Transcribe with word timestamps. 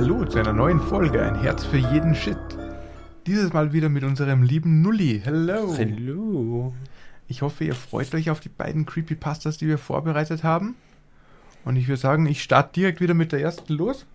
Hallo 0.00 0.24
zu 0.24 0.38
einer 0.38 0.52
neuen 0.52 0.80
Folge, 0.80 1.20
ein 1.20 1.40
Herz 1.40 1.64
für 1.64 1.76
jeden 1.76 2.14
Shit. 2.14 2.38
Dieses 3.26 3.52
Mal 3.52 3.72
wieder 3.72 3.88
mit 3.88 4.04
unserem 4.04 4.44
lieben 4.44 4.80
Nulli. 4.80 5.20
Hello. 5.24 5.76
Hallo. 5.76 6.72
Ich 7.26 7.42
hoffe, 7.42 7.64
ihr 7.64 7.74
freut 7.74 8.14
euch 8.14 8.30
auf 8.30 8.38
die 8.38 8.48
beiden 8.48 8.86
Creepypastas, 8.86 9.58
die 9.58 9.66
wir 9.66 9.76
vorbereitet 9.76 10.44
haben. 10.44 10.76
Und 11.64 11.74
ich 11.74 11.88
würde 11.88 12.00
sagen, 12.00 12.26
ich 12.26 12.44
starte 12.44 12.74
direkt 12.74 13.00
wieder 13.00 13.14
mit 13.14 13.32
der 13.32 13.40
ersten 13.40 13.72
los. 13.72 14.06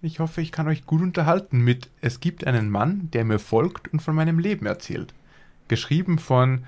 Ich 0.00 0.20
hoffe, 0.20 0.40
ich 0.40 0.52
kann 0.52 0.68
euch 0.68 0.86
gut 0.86 1.02
unterhalten 1.02 1.60
mit 1.60 1.90
Es 2.00 2.20
gibt 2.20 2.46
einen 2.46 2.70
Mann, 2.70 3.10
der 3.12 3.26
mir 3.26 3.38
folgt 3.38 3.92
und 3.92 4.00
von 4.00 4.14
meinem 4.14 4.38
Leben 4.38 4.64
erzählt. 4.64 5.12
Geschrieben 5.68 6.18
von 6.18 6.64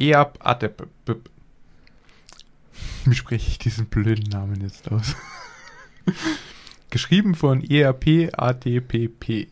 Eab 0.00 0.40
Atep. 0.40 0.88
Wie 3.04 3.14
spreche 3.14 3.48
ich 3.48 3.58
diesen 3.58 3.86
blöden 3.86 4.30
Namen 4.30 4.62
jetzt 4.62 4.90
aus? 4.90 5.14
Geschrieben 6.90 7.34
von 7.34 7.62
ERP-ATPP. 7.68 9.48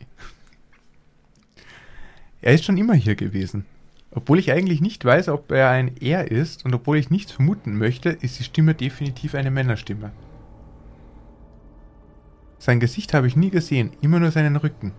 Er 2.40 2.54
ist 2.54 2.64
schon 2.64 2.76
immer 2.76 2.94
hier 2.94 3.16
gewesen. 3.16 3.64
Obwohl 4.12 4.38
ich 4.38 4.52
eigentlich 4.52 4.80
nicht 4.80 5.04
weiß, 5.04 5.28
ob 5.28 5.50
er 5.50 5.70
ein 5.70 5.96
Er 6.00 6.30
ist 6.30 6.64
und 6.64 6.72
obwohl 6.74 6.96
ich 6.96 7.10
nichts 7.10 7.32
vermuten 7.32 7.76
möchte, 7.76 8.10
ist 8.10 8.38
die 8.38 8.44
Stimme 8.44 8.74
definitiv 8.74 9.34
eine 9.34 9.50
Männerstimme. 9.50 10.12
Sein 12.58 12.78
Gesicht 12.78 13.12
habe 13.12 13.26
ich 13.26 13.34
nie 13.34 13.50
gesehen, 13.50 13.90
immer 14.00 14.20
nur 14.20 14.30
seinen 14.30 14.54
Rücken. 14.54 14.92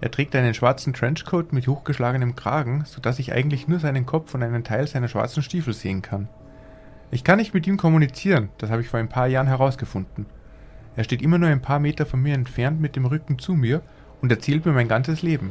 Er 0.00 0.10
trägt 0.10 0.34
einen 0.34 0.54
schwarzen 0.54 0.92
Trenchcoat 0.92 1.52
mit 1.52 1.68
hochgeschlagenem 1.68 2.34
Kragen, 2.34 2.84
sodass 2.84 3.20
ich 3.20 3.32
eigentlich 3.32 3.68
nur 3.68 3.78
seinen 3.78 4.06
Kopf 4.06 4.34
und 4.34 4.42
einen 4.42 4.64
Teil 4.64 4.88
seiner 4.88 5.08
schwarzen 5.08 5.44
Stiefel 5.44 5.72
sehen 5.72 6.02
kann. 6.02 6.28
Ich 7.12 7.22
kann 7.22 7.38
nicht 7.38 7.54
mit 7.54 7.66
ihm 7.68 7.76
kommunizieren, 7.76 8.48
das 8.58 8.70
habe 8.70 8.82
ich 8.82 8.88
vor 8.88 8.98
ein 8.98 9.08
paar 9.08 9.28
Jahren 9.28 9.46
herausgefunden. 9.46 10.26
Er 10.96 11.04
steht 11.04 11.22
immer 11.22 11.38
nur 11.38 11.48
ein 11.48 11.62
paar 11.62 11.78
Meter 11.78 12.06
von 12.06 12.22
mir 12.22 12.34
entfernt 12.34 12.80
mit 12.80 12.96
dem 12.96 13.04
Rücken 13.04 13.38
zu 13.38 13.54
mir 13.54 13.82
und 14.22 14.32
erzählt 14.32 14.64
mir 14.64 14.72
mein 14.72 14.88
ganzes 14.88 15.22
Leben. 15.22 15.50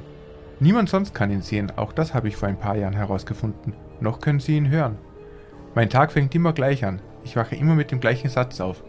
Niemand 0.59 0.89
sonst 0.89 1.13
kann 1.13 1.31
ihn 1.31 1.41
sehen, 1.41 1.71
auch 1.75 1.93
das 1.93 2.13
habe 2.13 2.27
ich 2.27 2.35
vor 2.35 2.49
ein 2.49 2.59
paar 2.59 2.75
Jahren 2.75 2.95
herausgefunden. 2.95 3.73
Noch 3.99 4.21
können 4.21 4.39
Sie 4.39 4.57
ihn 4.57 4.69
hören. 4.69 4.97
Mein 5.75 5.89
Tag 5.89 6.11
fängt 6.11 6.33
immer 6.33 6.53
gleich 6.53 6.85
an. 6.85 7.01
Ich 7.23 7.35
wache 7.35 7.55
immer 7.55 7.75
mit 7.75 7.91
dem 7.91 7.99
gleichen 7.99 8.29
Satz 8.29 8.59
auf. 8.59 8.83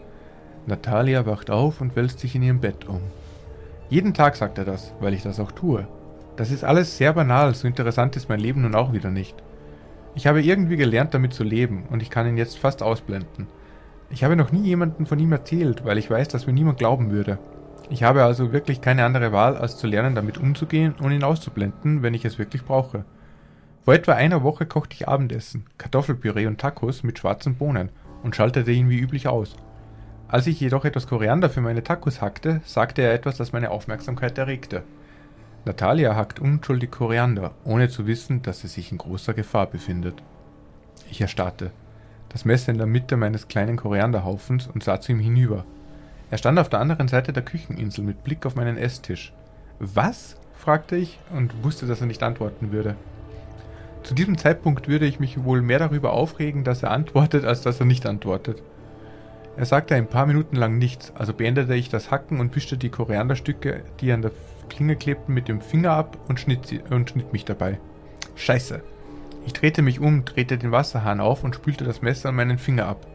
Natalia 0.65 1.25
wacht 1.25 1.49
auf 1.49 1.81
und 1.81 1.95
wälzt 1.95 2.19
sich 2.19 2.35
in 2.35 2.43
ihrem 2.43 2.59
Bett 2.59 2.87
um. 2.87 3.01
Jeden 3.89 4.13
Tag 4.13 4.35
sagt 4.35 4.57
er 4.57 4.65
das, 4.65 4.93
weil 4.99 5.13
ich 5.13 5.23
das 5.23 5.39
auch 5.39 5.51
tue. 5.51 5.87
Das 6.35 6.51
ist 6.51 6.63
alles 6.63 6.97
sehr 6.97 7.13
banal, 7.13 7.53
so 7.55 7.67
interessant 7.67 8.15
ist 8.15 8.29
mein 8.29 8.39
Leben 8.39 8.61
nun 8.61 8.75
auch 8.75 8.93
wieder 8.93 9.09
nicht. 9.09 9.35
Ich 10.15 10.27
habe 10.27 10.41
irgendwie 10.41 10.77
gelernt, 10.77 11.13
damit 11.13 11.33
zu 11.33 11.43
leben, 11.43 11.83
und 11.89 12.01
ich 12.01 12.09
kann 12.09 12.27
ihn 12.27 12.37
jetzt 12.37 12.57
fast 12.57 12.81
ausblenden. 12.81 13.47
Ich 14.09 14.23
habe 14.23 14.37
noch 14.37 14.51
nie 14.51 14.63
jemanden 14.63 15.05
von 15.05 15.19
ihm 15.19 15.33
erzählt, 15.33 15.83
weil 15.83 15.97
ich 15.97 16.09
weiß, 16.09 16.29
dass 16.29 16.47
mir 16.47 16.53
niemand 16.53 16.77
glauben 16.77 17.11
würde. 17.11 17.39
Ich 17.89 18.03
habe 18.03 18.23
also 18.23 18.53
wirklich 18.53 18.81
keine 18.81 19.03
andere 19.03 19.31
Wahl, 19.31 19.57
als 19.57 19.77
zu 19.77 19.87
lernen, 19.87 20.15
damit 20.15 20.37
umzugehen 20.37 20.95
und 20.99 21.11
ihn 21.11 21.23
auszublenden, 21.23 22.03
wenn 22.03 22.13
ich 22.13 22.25
es 22.25 22.39
wirklich 22.39 22.63
brauche. 22.63 23.03
Vor 23.83 23.93
etwa 23.93 24.13
einer 24.13 24.43
Woche 24.43 24.65
kochte 24.65 24.95
ich 24.95 25.07
Abendessen, 25.07 25.65
Kartoffelpüree 25.77 26.47
und 26.47 26.59
Tacos 26.59 27.03
mit 27.03 27.19
schwarzen 27.19 27.55
Bohnen 27.55 27.89
und 28.23 28.35
schaltete 28.35 28.71
ihn 28.71 28.89
wie 28.89 28.99
üblich 28.99 29.27
aus. 29.27 29.55
Als 30.29 30.47
ich 30.47 30.59
jedoch 30.59 30.83
etwas 30.83 31.07
Koriander 31.07 31.49
für 31.49 31.61
meine 31.61 31.83
Tacos 31.83 32.21
hackte, 32.21 32.61
sagte 32.65 33.01
er 33.01 33.13
etwas, 33.13 33.37
das 33.37 33.53
meine 33.53 33.71
Aufmerksamkeit 33.71 34.37
erregte. 34.37 34.83
Natalia 35.63 36.15
hackt 36.15 36.39
unschuldig 36.39 36.91
Koriander, 36.91 37.51
ohne 37.63 37.87
zu 37.87 38.07
wissen, 38.07 38.41
dass 38.41 38.59
sie 38.59 38.67
sich 38.67 38.91
in 38.91 38.97
großer 38.97 39.33
Gefahr 39.33 39.67
befindet. 39.67 40.21
Ich 41.09 41.21
erstarrte 41.21 41.71
das 42.29 42.45
Messer 42.45 42.71
in 42.71 42.77
der 42.77 42.87
Mitte 42.87 43.17
meines 43.17 43.47
kleinen 43.47 43.77
Korianderhaufens 43.77 44.67
und 44.67 44.83
sah 44.83 44.99
zu 44.99 45.11
ihm 45.11 45.19
hinüber. 45.19 45.65
Er 46.29 46.37
stand 46.37 46.59
auf 46.59 46.69
der 46.69 46.79
anderen 46.79 47.07
Seite 47.07 47.31
der 47.31 47.43
Kücheninsel 47.43 48.03
mit 48.03 48.23
Blick 48.23 48.45
auf 48.45 48.55
meinen 48.55 48.77
Esstisch. 48.77 49.33
Was? 49.79 50.35
fragte 50.53 50.95
ich 50.95 51.19
und 51.33 51.63
wusste, 51.63 51.85
dass 51.85 52.01
er 52.01 52.07
nicht 52.07 52.23
antworten 52.23 52.71
würde. 52.71 52.95
Zu 54.03 54.13
diesem 54.13 54.37
Zeitpunkt 54.37 54.87
würde 54.87 55.05
ich 55.05 55.19
mich 55.19 55.43
wohl 55.43 55.61
mehr 55.61 55.79
darüber 55.79 56.13
aufregen, 56.13 56.63
dass 56.63 56.83
er 56.83 56.91
antwortet, 56.91 57.45
als 57.45 57.61
dass 57.61 57.79
er 57.79 57.85
nicht 57.85 58.05
antwortet. 58.05 58.61
Er 59.55 59.65
sagte 59.65 59.95
ein 59.95 60.07
paar 60.07 60.25
Minuten 60.25 60.55
lang 60.55 60.77
nichts, 60.77 61.11
also 61.15 61.33
beendete 61.33 61.75
ich 61.75 61.89
das 61.89 62.11
Hacken 62.11 62.39
und 62.39 62.55
wischte 62.55 62.77
die 62.77 62.89
Korianderstücke, 62.89 63.83
die 63.99 64.11
an 64.11 64.21
der 64.21 64.31
Klinge 64.69 64.95
klebten, 64.95 65.33
mit 65.33 65.47
dem 65.47 65.61
Finger 65.61 65.91
ab 65.91 66.17
und 66.27 66.39
schnitt, 66.39 66.67
sie, 66.67 66.79
und 66.89 67.09
schnitt 67.09 67.33
mich 67.33 67.45
dabei. 67.45 67.79
Scheiße, 68.35 68.81
ich 69.47 69.53
drehte 69.53 69.81
mich 69.81 70.01
um, 70.01 70.25
drehte 70.25 70.57
den 70.57 70.73
Wasserhahn 70.73 71.21
auf 71.21 71.45
und 71.45 71.55
spülte 71.55 71.85
das 71.85 72.01
Messer 72.01 72.29
an 72.29 72.35
meinen 72.35 72.57
Finger 72.57 72.85
ab. 72.85 73.07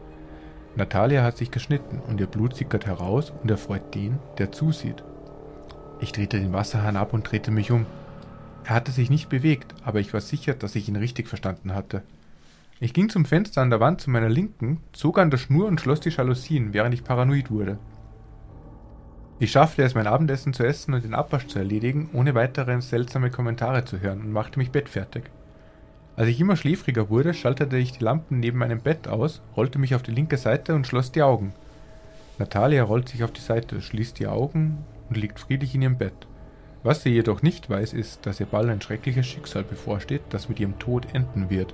Natalia 0.75 1.23
hat 1.23 1.37
sich 1.37 1.51
geschnitten 1.51 2.01
und 2.07 2.19
ihr 2.19 2.25
Blut 2.25 2.55
sickert 2.55 2.87
heraus 2.87 3.31
und 3.43 3.51
erfreut 3.51 3.93
den, 3.93 4.17
der 4.39 4.51
zusieht. 4.51 5.03
Ich 5.99 6.11
drehte 6.11 6.39
den 6.39 6.51
Wasserhahn 6.51 6.97
ab 6.97 7.13
und 7.13 7.31
drehte 7.31 7.51
mich 7.51 7.69
um. 7.69 7.85
Er 8.63 8.73
hatte 8.73 8.91
sich 8.91 9.11
nicht 9.11 9.29
bewegt, 9.29 9.75
aber 9.85 9.99
ich 9.99 10.11
war 10.11 10.21
sicher, 10.21 10.55
dass 10.55 10.73
ich 10.73 10.89
ihn 10.89 10.95
richtig 10.95 11.27
verstanden 11.27 11.75
hatte. 11.75 12.01
Ich 12.79 12.95
ging 12.95 13.09
zum 13.09 13.25
Fenster 13.25 13.61
an 13.61 13.69
der 13.69 13.79
Wand 13.79 14.01
zu 14.01 14.09
meiner 14.09 14.27
Linken, 14.27 14.79
zog 14.91 15.19
an 15.19 15.29
der 15.29 15.37
Schnur 15.37 15.67
und 15.67 15.81
schloss 15.81 15.99
die 15.99 16.09
Jalousien, 16.09 16.73
während 16.73 16.95
ich 16.95 17.03
paranoid 17.03 17.51
wurde. 17.51 17.77
Ich 19.37 19.51
schaffte 19.51 19.83
es, 19.83 19.93
mein 19.93 20.07
Abendessen 20.07 20.53
zu 20.53 20.63
essen 20.63 20.95
und 20.95 21.03
den 21.03 21.13
Abwasch 21.13 21.45
zu 21.45 21.59
erledigen, 21.59 22.09
ohne 22.11 22.33
weitere 22.33 22.81
seltsame 22.81 23.29
Kommentare 23.29 23.85
zu 23.85 23.99
hören 23.99 24.21
und 24.21 24.31
machte 24.31 24.57
mich 24.57 24.71
bettfertig. 24.71 25.25
Als 26.15 26.27
ich 26.27 26.39
immer 26.39 26.55
schläfriger 26.55 27.09
wurde, 27.09 27.33
schaltete 27.33 27.77
ich 27.77 27.93
die 27.93 28.03
Lampen 28.03 28.39
neben 28.39 28.59
meinem 28.59 28.79
Bett 28.79 29.07
aus, 29.07 29.41
rollte 29.57 29.79
mich 29.79 29.95
auf 29.95 30.03
die 30.03 30.11
linke 30.11 30.37
Seite 30.37 30.75
und 30.75 30.85
schloss 30.85 31.11
die 31.11 31.23
Augen. 31.23 31.53
Natalia 32.37 32.83
rollt 32.83 33.09
sich 33.09 33.23
auf 33.23 33.31
die 33.31 33.41
Seite, 33.41 33.81
schließt 33.81 34.19
die 34.19 34.27
Augen 34.27 34.85
und 35.09 35.17
liegt 35.17 35.39
friedlich 35.39 35.73
in 35.73 35.81
ihrem 35.81 35.97
Bett. 35.97 36.13
Was 36.83 37.01
sie 37.01 37.09
jedoch 37.09 37.41
nicht 37.41 37.69
weiß, 37.69 37.93
ist, 37.93 38.25
dass 38.25 38.39
ihr 38.39 38.45
bald 38.45 38.69
ein 38.69 38.81
schreckliches 38.81 39.25
Schicksal 39.25 39.63
bevorsteht, 39.63 40.21
das 40.29 40.49
mit 40.49 40.59
ihrem 40.59 40.77
Tod 40.77 41.07
enden 41.13 41.49
wird. 41.49 41.73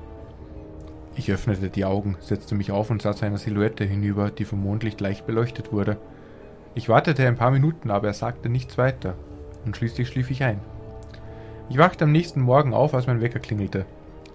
Ich 1.15 1.31
öffnete 1.31 1.69
die 1.69 1.83
Augen, 1.83 2.15
setzte 2.21 2.55
mich 2.55 2.71
auf 2.71 2.89
und 2.91 3.01
sah 3.01 3.13
zu 3.13 3.25
einer 3.25 3.39
Silhouette 3.39 3.83
hinüber, 3.83 4.31
die 4.31 4.45
vom 4.45 4.63
Mondlicht 4.63 5.01
leicht 5.01 5.27
beleuchtet 5.27 5.73
wurde. 5.73 5.97
Ich 6.75 6.87
wartete 6.87 7.27
ein 7.27 7.35
paar 7.35 7.51
Minuten, 7.51 7.91
aber 7.91 8.07
er 8.07 8.13
sagte 8.13 8.47
nichts 8.47 8.77
weiter, 8.77 9.15
und 9.65 9.75
schließlich 9.75 10.07
schlief 10.07 10.31
ich 10.31 10.43
ein. 10.43 10.59
Ich 11.69 11.77
wachte 11.77 12.05
am 12.05 12.11
nächsten 12.13 12.39
Morgen 12.39 12.73
auf, 12.73 12.93
als 12.93 13.07
mein 13.07 13.21
Wecker 13.21 13.39
klingelte. 13.39 13.85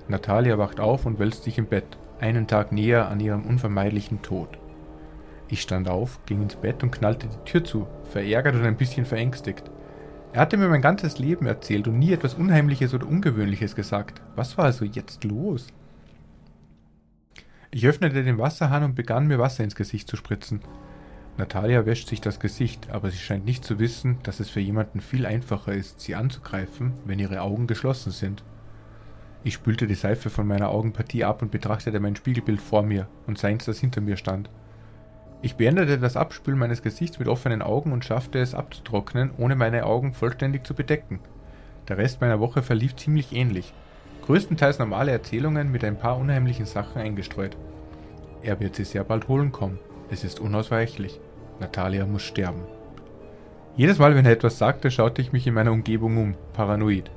Natalia 0.09 0.59
wacht 0.59 0.81
auf 0.81 1.06
und 1.06 1.19
wälzt 1.19 1.44
sich 1.44 1.59
im 1.59 1.66
Bett, 1.66 1.97
einen 2.20 2.47
Tag 2.47 2.72
näher 2.72 3.09
an 3.09 3.20
ihrem 3.20 3.44
unvermeidlichen 3.44 4.22
Tod. 4.22 4.59
Ich 5.48 5.62
stand 5.62 5.88
auf, 5.88 6.25
ging 6.26 6.42
ins 6.42 6.56
Bett 6.56 6.82
und 6.82 6.91
knallte 6.91 7.28
die 7.28 7.50
Tür 7.50 7.65
zu, 7.65 7.87
verärgert 8.04 8.54
und 8.54 8.64
ein 8.64 8.76
bisschen 8.76 9.06
verängstigt. 9.06 9.70
Er 10.32 10.41
hatte 10.41 10.56
mir 10.56 10.69
mein 10.69 10.82
ganzes 10.82 11.19
Leben 11.19 11.47
erzählt 11.47 11.87
und 11.87 11.98
nie 11.98 12.12
etwas 12.12 12.34
Unheimliches 12.34 12.93
oder 12.93 13.06
Ungewöhnliches 13.06 13.76
gesagt. 13.76 14.20
Was 14.34 14.59
war 14.59 14.64
also 14.64 14.84
jetzt 14.84 15.22
los? 15.25 15.69
Ich 17.70 17.87
öffnete 17.87 18.25
den 18.25 18.38
Wasserhahn 18.38 18.84
und 18.84 18.94
begann 18.94 19.26
mir 19.26 19.38
Wasser 19.38 19.64
ins 19.64 19.75
Gesicht 19.75 20.09
zu 20.09 20.16
spritzen. 20.16 20.60
Natalia 21.37 21.87
wäscht 21.87 22.09
sich 22.09 22.20
das 22.20 22.38
Gesicht, 22.38 22.91
aber 22.91 23.10
sie 23.10 23.19
scheint 23.19 23.44
nicht 23.44 23.64
zu 23.64 23.78
wissen, 23.78 24.19
dass 24.22 24.38
es 24.38 24.50
für 24.50 24.60
jemanden 24.60 25.00
viel 25.00 25.26
einfacher 25.26 25.72
ist, 25.72 26.00
sie 26.00 26.14
anzugreifen, 26.14 26.93
wenn 27.04 27.19
ihre 27.19 27.41
Augen 27.41 27.66
geschlossen 27.66 28.12
sind. 28.12 28.44
Ich 29.47 29.55
spülte 29.55 29.87
die 29.87 29.94
Seife 29.94 30.31
von 30.31 30.47
meiner 30.47 30.71
Augenpartie 30.71 31.22
ab 31.22 31.43
und 31.43 31.50
betrachtete 31.50 32.00
mein 32.00 32.16
Spiegelbild 32.16 32.62
vor 32.62 32.82
mir 32.82 33.06
und 33.27 33.38
seins, 33.38 33.66
das 33.66 33.78
hinter 33.78 34.00
mir 34.00 34.16
stand. 34.16 34.49
Ich 35.43 35.56
beendete 35.56 35.99
das 35.99 36.16
Abspülen 36.16 36.59
meines 36.59 36.82
Gesichts 36.82 37.19
mit 37.19 37.28
offenen 37.28 37.60
Augen 37.60 37.93
und 37.93 38.06
schaffte 38.06 38.38
es 38.38 38.55
abzutrocknen, 38.55 39.32
ohne 39.37 39.55
meine 39.55 39.84
Augen 39.84 40.15
vollständig 40.15 40.66
zu 40.66 40.72
bedecken. 40.72 41.21
Der 41.88 41.99
Rest 41.99 42.22
meiner 42.22 42.41
Woche 42.41 42.62
verlief 42.62 42.97
ziemlich 42.97 43.34
ähnlich. 43.34 43.75
Größtenteils 44.25 44.79
normale 44.79 45.12
Erzählungen 45.12 45.70
mit 45.70 45.85
ein 45.85 45.99
paar 45.99 46.17
unheimlichen 46.17 46.64
Sachen 46.64 47.02
eingestreut. 47.02 47.58
Er 48.40 48.58
wird 48.61 48.76
sie 48.76 48.85
sehr 48.85 49.05
bald 49.05 49.29
holen 49.29 49.52
kommen. 49.52 49.79
Es 50.11 50.25
ist 50.25 50.40
unausweichlich. 50.40 51.20
Natalia 51.61 52.06
muss 52.06 52.23
sterben. 52.23 52.62
Jedes 53.76 53.99
Mal, 53.99 54.14
wenn 54.14 54.25
er 54.25 54.32
etwas 54.32 54.56
sagte, 54.56 54.90
schaute 54.90 55.20
ich 55.20 55.32
mich 55.32 55.47
in 55.47 55.52
meiner 55.52 55.73
Umgebung 55.73 56.17
um, 56.17 56.35
paranoid. 56.55 57.11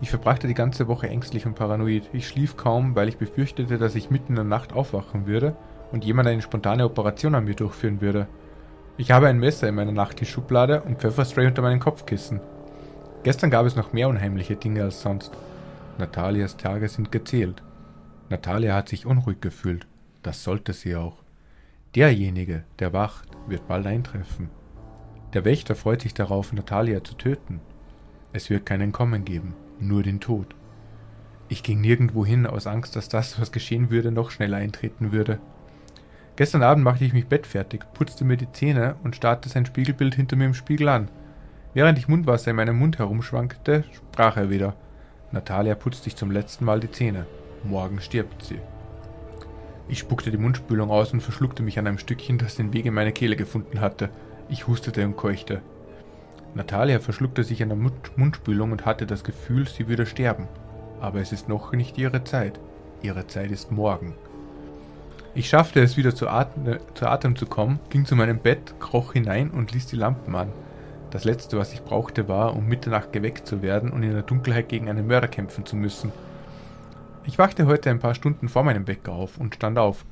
Ich 0.00 0.10
verbrachte 0.10 0.46
die 0.46 0.54
ganze 0.54 0.88
Woche 0.88 1.08
ängstlich 1.08 1.46
und 1.46 1.54
paranoid. 1.54 2.10
Ich 2.12 2.28
schlief 2.28 2.56
kaum, 2.56 2.94
weil 2.94 3.08
ich 3.08 3.16
befürchtete, 3.16 3.78
dass 3.78 3.94
ich 3.94 4.10
mitten 4.10 4.32
in 4.32 4.36
der 4.36 4.44
Nacht 4.44 4.72
aufwachen 4.72 5.26
würde 5.26 5.56
und 5.92 6.04
jemand 6.04 6.28
eine 6.28 6.42
spontane 6.42 6.84
Operation 6.84 7.34
an 7.34 7.44
mir 7.44 7.54
durchführen 7.54 8.00
würde. 8.00 8.26
Ich 8.96 9.10
habe 9.10 9.28
ein 9.28 9.38
Messer 9.38 9.68
in 9.68 9.74
meiner 9.74 9.92
Nachttischschublade 9.92 10.82
und 10.82 10.98
Pfefferspray 10.98 11.46
unter 11.46 11.62
meinem 11.62 11.80
Kopfkissen. 11.80 12.40
Gestern 13.22 13.50
gab 13.50 13.66
es 13.66 13.76
noch 13.76 13.92
mehr 13.92 14.08
unheimliche 14.08 14.56
Dinge 14.56 14.82
als 14.82 15.00
sonst. 15.00 15.32
Natalias 15.98 16.56
Tage 16.56 16.88
sind 16.88 17.10
gezählt. 17.10 17.62
Natalia 18.28 18.74
hat 18.74 18.88
sich 18.88 19.06
unruhig 19.06 19.40
gefühlt. 19.40 19.86
Das 20.22 20.42
sollte 20.42 20.72
sie 20.72 20.96
auch. 20.96 21.16
Derjenige, 21.94 22.64
der 22.78 22.92
wacht, 22.92 23.28
wird 23.46 23.66
bald 23.68 23.86
eintreffen. 23.86 24.50
Der 25.32 25.44
Wächter 25.44 25.74
freut 25.74 26.02
sich 26.02 26.14
darauf, 26.14 26.52
Natalia 26.52 27.02
zu 27.02 27.14
töten. 27.14 27.60
Es 28.32 28.50
wird 28.50 28.66
kein 28.66 28.80
Entkommen 28.80 29.24
geben 29.24 29.54
nur 29.86 30.02
den 30.02 30.20
Tod. 30.20 30.54
Ich 31.48 31.62
ging 31.62 31.80
nirgendwo 31.80 32.24
hin 32.24 32.46
aus 32.46 32.66
Angst, 32.66 32.96
dass 32.96 33.08
das, 33.08 33.40
was 33.40 33.52
geschehen 33.52 33.90
würde, 33.90 34.10
noch 34.10 34.30
schneller 34.30 34.56
eintreten 34.56 35.12
würde. 35.12 35.38
Gestern 36.36 36.62
Abend 36.62 36.82
machte 36.82 37.04
ich 37.04 37.12
mich 37.12 37.26
bettfertig, 37.26 37.82
putzte 37.94 38.24
mir 38.24 38.36
die 38.36 38.50
Zähne 38.50 38.96
und 39.04 39.14
starrte 39.14 39.48
sein 39.48 39.66
Spiegelbild 39.66 40.14
hinter 40.14 40.36
mir 40.36 40.46
im 40.46 40.54
Spiegel 40.54 40.88
an. 40.88 41.08
Während 41.74 41.98
ich 41.98 42.08
Mundwasser 42.08 42.50
in 42.50 42.56
meinem 42.56 42.78
Mund 42.78 42.98
herumschwankte, 42.98 43.84
sprach 43.92 44.36
er 44.36 44.50
wieder. 44.50 44.74
Natalia 45.30 45.74
putzt 45.74 46.04
sich 46.04 46.16
zum 46.16 46.30
letzten 46.30 46.64
Mal 46.64 46.80
die 46.80 46.90
Zähne. 46.90 47.26
Morgen 47.62 48.00
stirbt 48.00 48.44
sie. 48.44 48.58
Ich 49.88 49.98
spuckte 49.98 50.30
die 50.30 50.38
Mundspülung 50.38 50.90
aus 50.90 51.12
und 51.12 51.20
verschluckte 51.20 51.62
mich 51.62 51.78
an 51.78 51.86
einem 51.86 51.98
Stückchen, 51.98 52.38
das 52.38 52.56
den 52.56 52.72
Weg 52.72 52.86
in 52.86 52.94
meine 52.94 53.12
Kehle 53.12 53.36
gefunden 53.36 53.80
hatte. 53.80 54.10
Ich 54.48 54.66
hustete 54.66 55.04
und 55.04 55.16
keuchte. 55.16 55.62
Natalia 56.54 57.00
verschluckte 57.00 57.42
sich 57.42 57.62
an 57.62 57.70
der 57.70 57.78
Mund 57.78 58.16
Mundspülung 58.16 58.72
und 58.72 58.86
hatte 58.86 59.06
das 59.06 59.24
Gefühl, 59.24 59.66
sie 59.66 59.88
würde 59.88 60.06
sterben. 60.06 60.46
Aber 61.00 61.20
es 61.20 61.32
ist 61.32 61.48
noch 61.48 61.72
nicht 61.72 61.98
ihre 61.98 62.22
Zeit. 62.24 62.60
Ihre 63.02 63.26
Zeit 63.26 63.50
ist 63.50 63.72
morgen. 63.72 64.14
Ich 65.34 65.48
schaffte 65.48 65.82
es 65.82 65.96
wieder 65.96 66.14
zu 66.14 66.28
Atem, 66.28 66.78
zu 66.94 67.06
Atem 67.08 67.34
zu 67.34 67.46
kommen, 67.46 67.80
ging 67.90 68.06
zu 68.06 68.14
meinem 68.14 68.38
Bett, 68.38 68.74
kroch 68.78 69.14
hinein 69.14 69.50
und 69.50 69.72
ließ 69.72 69.86
die 69.86 69.96
Lampen 69.96 70.36
an. 70.36 70.52
Das 71.10 71.24
letzte, 71.24 71.58
was 71.58 71.72
ich 71.72 71.82
brauchte, 71.82 72.28
war, 72.28 72.54
um 72.54 72.66
Mitternacht 72.66 73.12
geweckt 73.12 73.46
zu 73.46 73.60
werden 73.60 73.90
und 73.90 74.04
in 74.04 74.12
der 74.12 74.22
Dunkelheit 74.22 74.68
gegen 74.68 74.88
einen 74.88 75.08
Mörder 75.08 75.28
kämpfen 75.28 75.66
zu 75.66 75.74
müssen. 75.74 76.12
Ich 77.24 77.36
wachte 77.36 77.66
heute 77.66 77.90
ein 77.90 77.98
paar 77.98 78.14
Stunden 78.14 78.48
vor 78.48 78.62
meinem 78.62 78.84
Bäcker 78.84 79.12
auf 79.12 79.38
und 79.38 79.56
stand 79.56 79.76
auf. 79.76 80.04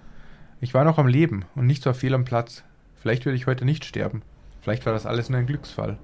Ich 0.61 0.75
war 0.75 0.85
noch 0.85 0.99
am 0.99 1.07
Leben 1.07 1.45
und 1.55 1.67
nicht 1.67 1.85
so 1.85 1.93
fehl 1.93 2.15
am 2.15 2.25
Platz. 2.25 2.65
Vielleicht 2.97 3.25
würde 3.25 3.37
ich 3.37 3.47
heute 3.47 3.65
nicht 3.65 3.85
sterben. 3.85 4.23
Vielleicht 4.61 4.87
war 4.87 4.93
das 4.93 5.07
alles 5.07 5.29
nur 5.29 5.39
ein 5.39 5.47
Glücksfall. 5.47 5.99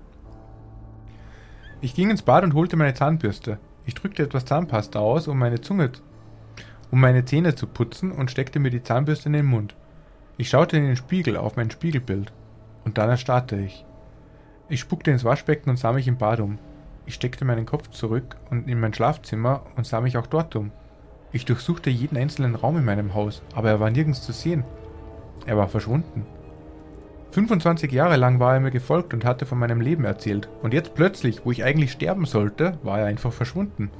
Ich 1.81 1.95
ging 1.95 2.11
ins 2.11 2.23
Bad 2.23 2.43
und 2.43 2.55
holte 2.55 2.77
meine 2.77 2.95
Zahnbürste. 2.95 3.59
Ich 3.87 3.95
drückte 3.95 4.25
etwas 4.25 4.45
Zahnpasta 4.45 4.99
aus, 4.99 5.29
um 5.29 5.39
meine 5.39 5.61
Zunge, 5.61 5.93
um 6.91 7.01
meine 7.01 7.25
Zähne 7.25 7.55
zu 7.55 7.69
putzen 7.69 8.11
und 8.11 8.33
steckte 8.33 8.59
mir 8.59 8.71
die 8.71 8.83
Zahnbürste 8.83 9.29
in 9.29 9.35
den 9.35 9.47
Mund. 9.47 9.77
Ich 10.39 10.49
schaute 10.49 10.77
in 10.77 10.85
den 10.85 10.97
Spiegel 10.97 11.37
auf 11.37 11.55
mein 11.55 11.71
Spiegelbild. 11.71 12.33
Und 12.85 12.99
dann 12.99 13.11
erstarrte 13.11 13.57
ich. 13.57 13.85
Ich 14.69 14.81
spuckte 14.81 15.11
ins 15.11 15.25
Waschbecken 15.25 15.71
und 15.71 15.77
sah 15.79 15.93
mich 15.93 16.09
im 16.09 16.19
Bad 16.19 16.41
um. 16.41 16.59
Ich 17.07 17.15
steckte 17.15 17.45
meinen 17.45 17.67
Kopf 17.67 17.89
zurück 17.91 18.37
und 18.51 18.69
in 18.69 18.81
mein 18.81 18.93
Schlafzimmer 18.93 19.63
und 19.77 19.87
sah 19.87 20.01
mich 20.01 20.17
auch 20.17 20.27
dort 20.27 20.57
um. 20.57 20.73
Ich 21.31 21.45
durchsuchte 21.45 21.91
jeden 21.91 22.17
einzelnen 22.17 22.55
Raum 22.55 22.77
in 22.77 22.85
meinem 22.85 23.15
Haus, 23.15 23.43
aber 23.55 23.69
er 23.69 23.81
war 23.81 23.91
nirgends 23.91 24.23
zu 24.23 24.33
sehen. 24.33 24.65
Er 25.47 25.57
war 25.57 25.69
verschwunden. 25.69 26.27
25 27.31 27.93
Jahre 27.93 28.17
lang 28.17 28.41
war 28.41 28.55
er 28.55 28.61
mir 28.61 28.71
gefolgt 28.71 29.13
und 29.13 29.25
hatte 29.25 29.45
von 29.45 29.59
meinem 29.59 29.81
Leben 29.81 30.05
erzählt, 30.05 30.49
und 30.63 30.73
jetzt 30.73 30.95
plötzlich, 30.95 31.45
wo 31.45 31.53
ich 31.53 31.63
eigentlich 31.63 31.93
sterben 31.93 32.25
sollte, 32.25 32.79
war 32.83 33.01
er 33.01 33.07
einfach 33.07 33.33
verschwunden. 33.33 33.91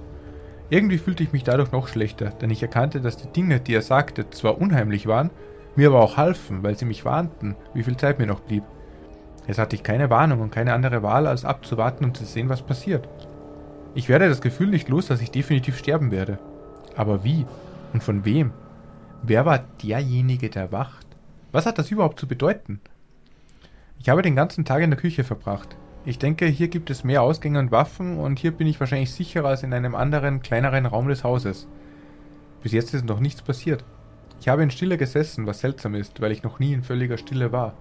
Irgendwie 0.71 0.99
fühlte 0.99 1.23
ich 1.23 1.33
mich 1.33 1.45
dadurch 1.45 1.73
noch 1.73 1.89
schlechter, 1.89 2.31
denn 2.31 2.51
ich 2.51 2.63
erkannte, 2.63 3.01
dass 3.01 3.17
die 3.17 3.29
Dinge, 3.29 3.61
die 3.61 3.75
er 3.75 3.83
sagte, 3.83 4.31
zwar 4.31 4.61
unheimlich 4.61 5.07
waren, 5.07 5.31
mir 5.77 5.89
aber 5.89 6.01
auch 6.01 6.17
halfen, 6.17 6.63
weil 6.63 6.77
sie 6.77 6.85
mich 6.85 7.05
warnten, 7.05 7.55
wie 7.75 7.83
viel 7.83 7.97
Zeit 7.97 8.19
mir 8.19 8.27
noch 8.27 8.41
blieb. 8.41 8.65
Jetzt 9.47 9.59
hatte 9.59 9.77
ich 9.77 9.83
keine 9.83 10.11
Warnung 10.11 10.41
und 10.41 10.53
keine 10.53 10.75
andere 10.75 11.03
Wahl, 11.03 11.27
als 11.27 11.45
abzuwarten 11.45 12.05
und 12.05 12.17
zu 12.17 12.25
sehen, 12.25 12.49
was 12.49 12.63
passiert. 12.63 13.09
Ich 13.95 14.09
werde 14.09 14.29
das 14.29 14.43
Gefühl 14.43 14.69
nicht 14.69 14.89
los, 14.89 15.07
dass 15.07 15.23
ich 15.23 15.31
definitiv 15.31 15.79
sterben 15.79 16.11
werde. 16.11 16.39
Aber 16.97 17.25
wie? 17.25 17.47
Und 17.93 18.03
von 18.03 18.25
wem? 18.25 18.53
Wer 19.23 19.47
war 19.47 19.65
derjenige, 19.83 20.51
der 20.51 20.71
wacht? 20.71 21.07
Was 21.51 21.65
hat 21.65 21.79
das 21.79 21.91
überhaupt 21.91 22.21
zu 22.21 22.29
bedeuten? 22.29 22.81
Ich 24.01 24.09
habe 24.09 24.23
den 24.23 24.37
ganzen 24.37 24.65
Tag 24.65 24.83
in 24.83 24.91
der 24.91 24.99
Küche 24.99 25.25
verbracht. 25.25 25.77
Ich 26.05 26.19
denke, 26.19 26.47
hier 26.47 26.69
gibt 26.69 26.89
es 26.89 27.03
mehr 27.03 27.23
Ausgänge 27.23 27.59
und 27.59 27.73
Waffen 27.73 28.17
und 28.17 28.39
hier 28.39 28.53
bin 28.53 28.69
ich 28.69 28.79
wahrscheinlich 28.79 29.13
sicherer 29.13 29.49
als 29.49 29.65
in 29.65 29.75
einem 29.75 29.97
anderen, 29.97 30.41
kleineren 30.41 30.87
Raum 30.87 31.09
des 31.09 31.25
Hauses. 31.25 31.67
Bis 32.63 32.73
jetzt 32.73 32.95
ist 32.95 33.05
noch 33.05 33.19
nichts 33.19 33.43
passiert. 33.43 33.85
Ich 34.41 34.49
habe 34.49 34.63
in 34.63 34.71
Stille 34.71 34.99
gesessen, 34.99 35.47
was 35.47 35.61
seltsam 35.61 35.97
ist, 35.97 36.21
weil 36.21 36.31
ich 36.31 36.45
noch 36.45 36.61
nie 36.61 36.73
in 36.73 36.85
völliger 36.85 37.19
Stille 37.19 37.51
war. 37.51 37.75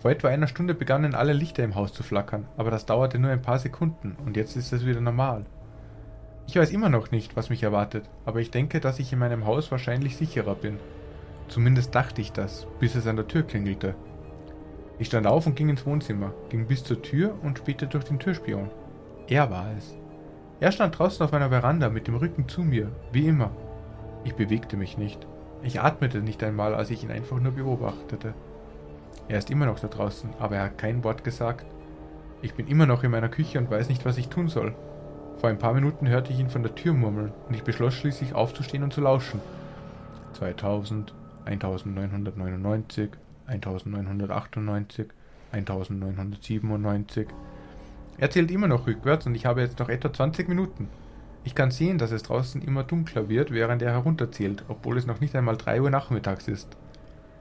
Vor 0.00 0.10
etwa 0.10 0.28
einer 0.28 0.48
Stunde 0.48 0.74
begannen 0.74 1.14
alle 1.14 1.34
Lichter 1.34 1.62
im 1.62 1.74
Haus 1.74 1.92
zu 1.92 2.02
flackern, 2.02 2.48
aber 2.56 2.70
das 2.70 2.86
dauerte 2.86 3.18
nur 3.18 3.30
ein 3.30 3.42
paar 3.42 3.58
Sekunden 3.58 4.16
und 4.24 4.36
jetzt 4.36 4.56
ist 4.56 4.72
es 4.72 4.86
wieder 4.86 5.00
normal. 5.00 5.44
Ich 6.48 6.56
weiß 6.56 6.70
immer 6.70 6.88
noch 6.88 7.10
nicht, 7.12 7.36
was 7.36 7.50
mich 7.50 7.62
erwartet, 7.62 8.08
aber 8.24 8.40
ich 8.40 8.50
denke, 8.50 8.80
dass 8.80 8.98
ich 8.98 9.12
in 9.12 9.18
meinem 9.20 9.46
Haus 9.46 9.70
wahrscheinlich 9.70 10.16
sicherer 10.16 10.54
bin. 10.54 10.78
Zumindest 11.48 11.94
dachte 11.94 12.20
ich 12.20 12.32
das, 12.32 12.66
bis 12.80 12.94
es 12.94 13.06
an 13.06 13.16
der 13.16 13.28
Tür 13.28 13.42
klingelte. 13.42 13.94
Ich 15.02 15.08
stand 15.08 15.26
auf 15.26 15.48
und 15.48 15.56
ging 15.56 15.68
ins 15.68 15.84
Wohnzimmer, 15.84 16.32
ging 16.48 16.68
bis 16.68 16.84
zur 16.84 17.02
Tür 17.02 17.34
und 17.42 17.58
spähte 17.58 17.88
durch 17.88 18.04
den 18.04 18.20
Türspion. 18.20 18.70
Er 19.26 19.50
war 19.50 19.66
es. 19.76 19.96
Er 20.60 20.70
stand 20.70 20.96
draußen 20.96 21.26
auf 21.26 21.32
einer 21.32 21.48
Veranda 21.48 21.88
mit 21.88 22.06
dem 22.06 22.14
Rücken 22.14 22.46
zu 22.46 22.62
mir, 22.62 22.88
wie 23.10 23.26
immer. 23.26 23.50
Ich 24.22 24.36
bewegte 24.36 24.76
mich 24.76 24.98
nicht. 24.98 25.26
Ich 25.64 25.80
atmete 25.80 26.20
nicht 26.20 26.40
einmal, 26.44 26.72
als 26.72 26.90
ich 26.90 27.02
ihn 27.02 27.10
einfach 27.10 27.40
nur 27.40 27.50
beobachtete. 27.50 28.32
Er 29.26 29.38
ist 29.38 29.50
immer 29.50 29.66
noch 29.66 29.80
da 29.80 29.88
draußen, 29.88 30.30
aber 30.38 30.54
er 30.54 30.64
hat 30.66 30.78
kein 30.78 31.02
Wort 31.02 31.24
gesagt. 31.24 31.66
Ich 32.40 32.54
bin 32.54 32.68
immer 32.68 32.86
noch 32.86 33.02
in 33.02 33.10
meiner 33.10 33.28
Küche 33.28 33.58
und 33.58 33.72
weiß 33.72 33.88
nicht, 33.88 34.04
was 34.04 34.18
ich 34.18 34.28
tun 34.28 34.46
soll. 34.46 34.72
Vor 35.38 35.50
ein 35.50 35.58
paar 35.58 35.74
Minuten 35.74 36.08
hörte 36.08 36.32
ich 36.32 36.38
ihn 36.38 36.48
von 36.48 36.62
der 36.62 36.76
Tür 36.76 36.94
murmeln 36.94 37.32
und 37.48 37.54
ich 37.54 37.64
beschloss 37.64 37.94
schließlich 37.94 38.36
aufzustehen 38.36 38.84
und 38.84 38.92
zu 38.92 39.00
lauschen. 39.00 39.40
2000, 40.34 41.12
1999, 41.44 43.10
1998, 43.46 45.08
1997. 45.52 47.28
Er 48.18 48.30
zählt 48.30 48.50
immer 48.50 48.68
noch 48.68 48.86
rückwärts 48.86 49.26
und 49.26 49.34
ich 49.34 49.46
habe 49.46 49.62
jetzt 49.62 49.78
noch 49.78 49.88
etwa 49.88 50.12
20 50.12 50.48
Minuten. 50.48 50.88
Ich 51.44 51.54
kann 51.54 51.70
sehen, 51.70 51.98
dass 51.98 52.12
es 52.12 52.22
draußen 52.22 52.62
immer 52.62 52.84
dunkler 52.84 53.28
wird, 53.28 53.50
während 53.50 53.82
er 53.82 53.92
herunterzählt, 53.92 54.64
obwohl 54.68 54.96
es 54.96 55.06
noch 55.06 55.20
nicht 55.20 55.34
einmal 55.34 55.56
3 55.56 55.82
Uhr 55.82 55.90
nachmittags 55.90 56.46
ist. 56.46 56.76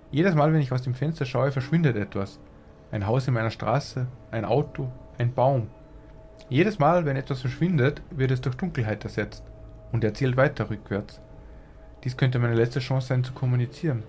Jedes 0.09 0.33
Mal, 0.33 0.53
wenn 0.53 0.62
ich 0.62 0.71
aus 0.71 0.81
dem 0.81 0.95
Fenster 0.95 1.25
schaue, 1.25 1.51
verschwindet 1.51 1.95
etwas. 1.95 2.39
Ein 2.92 3.06
Haus 3.06 3.27
in 3.27 3.33
meiner 3.33 3.51
Straße, 3.51 4.07
ein 4.31 4.44
Auto, 4.44 4.92
ein 5.18 5.33
Baum. 5.33 5.68
Jedes 6.50 6.80
Mal, 6.80 7.06
wenn 7.06 7.15
etwas 7.15 7.42
verschwindet, 7.42 8.01
wird 8.09 8.31
es 8.31 8.42
durch 8.42 8.56
Dunkelheit 8.56 9.04
ersetzt. 9.04 9.44
Und 9.92 10.04
er 10.04 10.13
zählt 10.13 10.36
weiter 10.36 10.69
rückwärts. 10.69 11.21
Dies 12.04 12.18
könnte 12.18 12.39
meine 12.39 12.56
letzte 12.56 12.80
Chance 12.80 13.07
sein 13.07 13.24
zu 13.24 13.33
kommunizieren. 13.33 14.04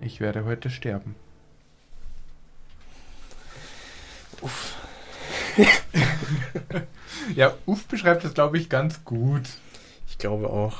Ich 0.00 0.20
werde 0.20 0.44
heute 0.44 0.70
sterben. 0.70 1.14
Uff. 4.40 4.76
ja, 7.34 7.54
Uff 7.66 7.86
beschreibt 7.86 8.24
das, 8.24 8.34
glaube 8.34 8.58
ich, 8.58 8.68
ganz 8.68 9.04
gut. 9.04 9.42
Ich 10.08 10.18
glaube 10.18 10.50
auch. 10.50 10.78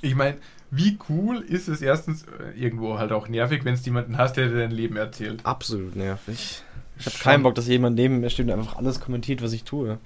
Ich 0.00 0.14
meine, 0.14 0.38
wie 0.70 0.98
cool 1.08 1.38
ist 1.40 1.68
es 1.68 1.82
erstens 1.82 2.22
äh, 2.22 2.56
irgendwo 2.56 2.98
halt 2.98 3.10
auch 3.10 3.26
nervig, 3.26 3.64
wenn 3.64 3.74
es 3.74 3.84
jemanden 3.84 4.16
hast, 4.16 4.36
der 4.36 4.48
dir 4.48 4.58
dein 4.58 4.70
Leben 4.70 4.96
erzählt. 4.96 5.44
Absolut 5.44 5.96
nervig. 5.96 6.62
Ich 6.98 7.06
habe 7.06 7.16
keinen 7.18 7.42
Bock, 7.42 7.54
dass 7.54 7.66
jemand 7.66 7.96
neben 7.96 8.20
mir 8.20 8.30
steht 8.30 8.46
und 8.46 8.52
einfach 8.52 8.76
alles 8.76 9.00
kommentiert, 9.00 9.42
was 9.42 9.52
ich 9.52 9.64
tue. 9.64 9.98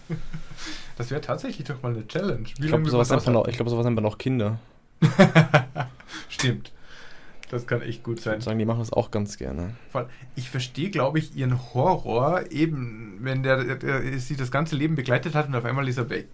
das 0.96 1.10
wäre 1.10 1.20
tatsächlich 1.20 1.66
doch 1.66 1.82
mal 1.82 1.92
eine 1.92 2.06
Challenge. 2.06 2.44
Wie 2.58 2.64
ich 2.64 2.68
glaube, 2.68 2.90
sowas, 2.90 3.08
man 3.08 3.36
auch, 3.36 3.46
glaub, 3.46 3.68
sowas 3.68 3.84
nennt 3.84 3.96
man 3.96 4.04
auch 4.04 4.18
Kinder. 4.18 4.58
Stimmt. 6.28 6.72
Das 7.54 7.68
kann 7.68 7.82
echt 7.82 8.02
gut 8.02 8.20
sein. 8.20 8.38
Ich 8.38 8.44
sagen, 8.44 8.58
die 8.58 8.64
machen 8.64 8.80
das 8.80 8.92
auch 8.92 9.12
ganz 9.12 9.38
gerne. 9.38 9.76
Ich 10.34 10.50
verstehe, 10.50 10.90
glaube 10.90 11.20
ich, 11.20 11.36
ihren 11.36 11.72
Horror 11.72 12.50
eben, 12.50 13.18
wenn 13.20 13.44
der, 13.44 13.76
der, 13.76 14.18
sie 14.18 14.34
das 14.34 14.50
ganze 14.50 14.74
Leben 14.74 14.96
begleitet 14.96 15.36
hat 15.36 15.46
und 15.46 15.54
auf 15.54 15.64
einmal 15.64 15.86
ist 15.86 15.96
er 15.96 16.10
weg. 16.10 16.26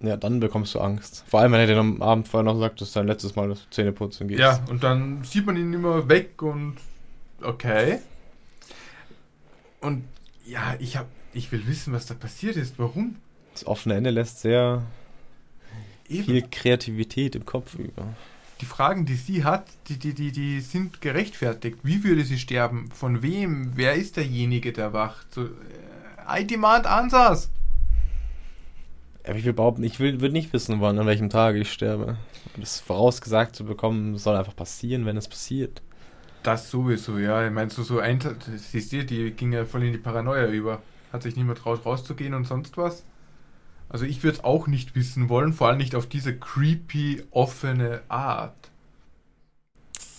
Ja, 0.00 0.18
dann 0.18 0.38
bekommst 0.38 0.74
du 0.74 0.80
Angst. 0.80 1.24
Vor 1.28 1.40
allem, 1.40 1.52
wenn 1.52 1.60
er 1.60 1.66
dir 1.66 1.78
am 1.78 2.02
Abend 2.02 2.28
vorher 2.28 2.44
noch 2.44 2.60
sagt, 2.60 2.82
dass 2.82 2.88
ist 2.88 2.96
dein 2.96 3.06
letztes 3.06 3.36
Mal 3.36 3.48
das 3.48 3.66
Zähneputzen 3.70 4.28
geht. 4.28 4.38
Ja, 4.38 4.62
und 4.68 4.84
dann 4.84 5.24
sieht 5.24 5.46
man 5.46 5.56
ihn 5.56 5.72
immer 5.72 6.10
weg 6.10 6.42
und 6.42 6.76
okay. 7.40 8.00
Und 9.80 10.04
ja, 10.44 10.74
ich 10.78 10.98
hab, 10.98 11.06
ich 11.32 11.50
will 11.52 11.66
wissen, 11.66 11.94
was 11.94 12.04
da 12.04 12.12
passiert 12.12 12.56
ist. 12.56 12.78
Warum? 12.78 13.16
Das 13.54 13.66
offene 13.66 13.94
Ende 13.94 14.10
lässt 14.10 14.42
sehr 14.42 14.82
Eben. 16.06 16.24
viel 16.24 16.44
Kreativität 16.50 17.34
im 17.34 17.46
Kopf 17.46 17.76
über 17.76 18.08
die 18.60 18.66
Fragen, 18.66 19.06
die 19.06 19.14
sie 19.14 19.44
hat, 19.44 19.64
die, 19.88 19.98
die, 19.98 20.14
die, 20.14 20.32
die 20.32 20.60
sind 20.60 21.00
gerechtfertigt. 21.00 21.78
Wie 21.82 22.04
würde 22.04 22.24
sie 22.24 22.38
sterben? 22.38 22.90
Von 22.92 23.22
wem? 23.22 23.72
Wer 23.74 23.94
ist 23.94 24.16
derjenige, 24.16 24.72
der 24.72 24.92
wacht? 24.92 25.32
So, 25.32 25.44
äh, 25.44 26.40
I 26.40 26.46
demand 26.46 26.86
answers. 26.86 27.50
Ja, 29.26 29.34
ich 29.34 29.44
will 29.44 29.52
behaupten, 29.52 29.82
ich 29.82 30.00
will, 30.00 30.20
will 30.20 30.30
nicht 30.30 30.52
wissen, 30.52 30.80
wann, 30.80 30.98
an 30.98 31.06
welchem 31.06 31.30
Tag 31.30 31.56
ich 31.56 31.72
sterbe. 31.72 32.16
Das 32.56 32.80
vorausgesagt 32.80 33.54
zu 33.54 33.64
bekommen, 33.64 34.16
soll 34.16 34.36
einfach 34.36 34.56
passieren, 34.56 35.06
wenn 35.06 35.16
es 35.16 35.28
passiert. 35.28 35.82
Das 36.42 36.70
sowieso, 36.70 37.18
ja. 37.18 37.48
Meinst 37.50 37.76
du, 37.78 37.82
so 37.82 37.98
ein, 37.98 38.18
siehst 38.56 38.92
du, 38.92 39.04
die 39.04 39.30
ging 39.32 39.52
ja 39.52 39.64
voll 39.64 39.84
in 39.84 39.92
die 39.92 39.98
Paranoia 39.98 40.46
über. 40.46 40.82
Hat 41.12 41.22
sich 41.22 41.36
niemand 41.36 41.58
traut, 41.58 41.84
rauszugehen 41.84 42.34
und 42.34 42.46
sonst 42.46 42.76
was? 42.76 43.04
Also 43.90 44.04
ich 44.04 44.22
würde 44.22 44.38
es 44.38 44.44
auch 44.44 44.68
nicht 44.68 44.94
wissen 44.94 45.28
wollen, 45.28 45.52
vor 45.52 45.66
allem 45.68 45.78
nicht 45.78 45.96
auf 45.96 46.06
diese 46.06 46.34
creepy, 46.38 47.24
offene 47.32 48.02
Art. 48.08 48.70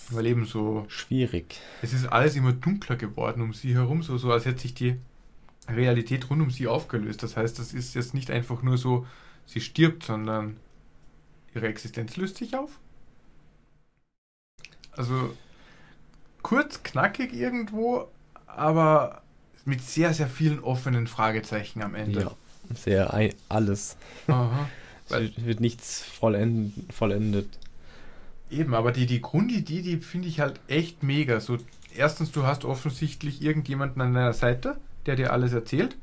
Weil 0.10 0.26
eben 0.26 0.46
so. 0.46 0.86
Schwierig. 0.90 1.62
Es 1.82 1.94
ist 1.94 2.06
alles 2.06 2.36
immer 2.36 2.52
dunkler 2.52 2.98
geworden 2.98 3.42
um 3.42 3.54
sie 3.54 3.74
herum, 3.74 4.04
so, 4.04 4.18
so 4.18 4.30
als 4.30 4.46
hätte 4.46 4.60
sich 4.60 4.74
die 4.74 4.98
Realität 5.70 6.30
rund 6.30 6.42
um 6.42 6.52
sie 6.52 6.68
aufgelöst. 6.68 7.24
Das 7.24 7.38
heißt, 7.38 7.58
das 7.60 7.74
ist 7.74 7.96
jetzt 7.96 8.14
nicht 8.14 8.30
einfach 8.30 8.62
nur 8.62 8.78
so, 8.78 9.08
sie 9.46 9.62
stirbt, 9.62 10.04
sondern 10.04 10.58
ihre 11.56 11.70
Existenz 11.70 12.18
löst 12.18 12.38
sich 12.38 12.58
auf. 12.58 12.78
Also, 14.92 15.34
kurz, 16.42 16.84
knackig 16.84 17.32
irgendwo, 17.32 18.10
aber 18.46 19.22
mit 19.64 19.82
sehr, 19.82 20.14
sehr 20.14 20.28
vielen 20.28 20.60
offenen 20.60 21.08
Fragezeichen 21.08 21.82
am 21.82 21.96
Ende. 21.96 22.22
Ja, 22.24 22.36
sehr 22.76 23.14
ei- 23.14 23.34
alles. 23.50 23.98
Aha. 24.28 24.68
Es 25.06 25.12
wird, 25.20 25.46
wird 25.46 25.60
nichts 25.60 26.02
vollend, 26.04 26.74
vollendet. 26.94 27.48
Eben, 28.50 28.74
aber 28.74 28.92
die, 28.92 29.06
die 29.06 29.22
Grundidee, 29.22 29.82
die 29.82 29.98
finde 29.98 30.28
ich 30.28 30.40
halt 30.40 30.60
echt 30.68 31.04
mega. 31.04 31.40
So, 31.40 31.58
erstens, 31.96 32.32
du 32.32 32.44
hast 32.44 32.66
offensichtlich 32.66 33.42
irgendjemanden 33.42 34.02
an 34.02 34.14
deiner 34.14 34.34
Seite, 34.34 34.78
der 35.06 35.16
dir 35.16 35.32
alles 35.34 35.54
erzählt, 35.54 35.96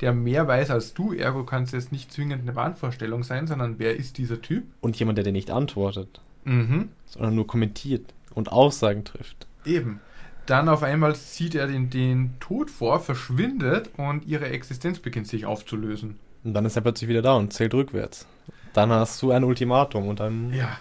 der 0.00 0.12
mehr 0.12 0.46
weiß 0.46 0.70
als 0.70 0.94
du, 0.94 1.12
ergo 1.12 1.44
kann 1.44 1.62
es 1.64 1.72
jetzt 1.72 1.90
nicht 1.92 2.12
zwingend 2.12 2.42
eine 2.42 2.54
Wahnvorstellung 2.54 3.22
sein, 3.24 3.46
sondern 3.46 3.78
wer 3.78 3.96
ist 3.96 4.18
dieser 4.18 4.40
Typ? 4.42 4.64
Und 4.80 4.98
jemand, 4.98 5.18
der 5.18 5.24
dir 5.24 5.32
nicht 5.32 5.50
antwortet, 5.50 6.20
Mhm. 6.44 6.90
sondern 7.06 7.34
nur 7.34 7.46
kommentiert 7.46 8.04
und 8.34 8.52
Aussagen 8.52 9.04
trifft. 9.04 9.46
Eben. 9.64 10.00
Dann 10.46 10.68
auf 10.68 10.82
einmal 10.82 11.14
sieht 11.14 11.54
er 11.54 11.66
den, 11.66 11.90
den 11.90 12.34
Tod 12.40 12.70
vor, 12.70 13.00
verschwindet 13.00 13.90
und 13.96 14.24
ihre 14.26 14.48
Existenz 14.48 14.98
beginnt 15.00 15.26
sich 15.26 15.44
aufzulösen. 15.44 16.18
Und 16.44 16.54
dann 16.54 16.64
ist 16.64 16.76
er 16.76 16.82
plötzlich 16.82 17.08
wieder 17.08 17.22
da 17.22 17.34
und 17.34 17.52
zählt 17.52 17.74
rückwärts. 17.74 18.26
Dann 18.72 18.90
hast 18.90 19.20
du 19.22 19.32
ein 19.32 19.42
Ultimatum 19.44 20.06
und 20.08 20.20
dann, 20.20 20.52
Ja. 20.52 20.78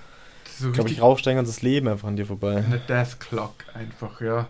So 0.58 0.72
glaube 0.72 0.90
ich, 0.90 1.02
rauscht 1.02 1.26
dein 1.28 1.36
ganzes 1.36 1.62
Leben 1.62 1.88
einfach 1.88 2.08
an 2.08 2.16
dir 2.16 2.26
vorbei. 2.26 2.58
eine 2.58 2.80
Death 2.80 3.20
Clock 3.20 3.56
einfach, 3.74 4.22
ja. 4.22 4.48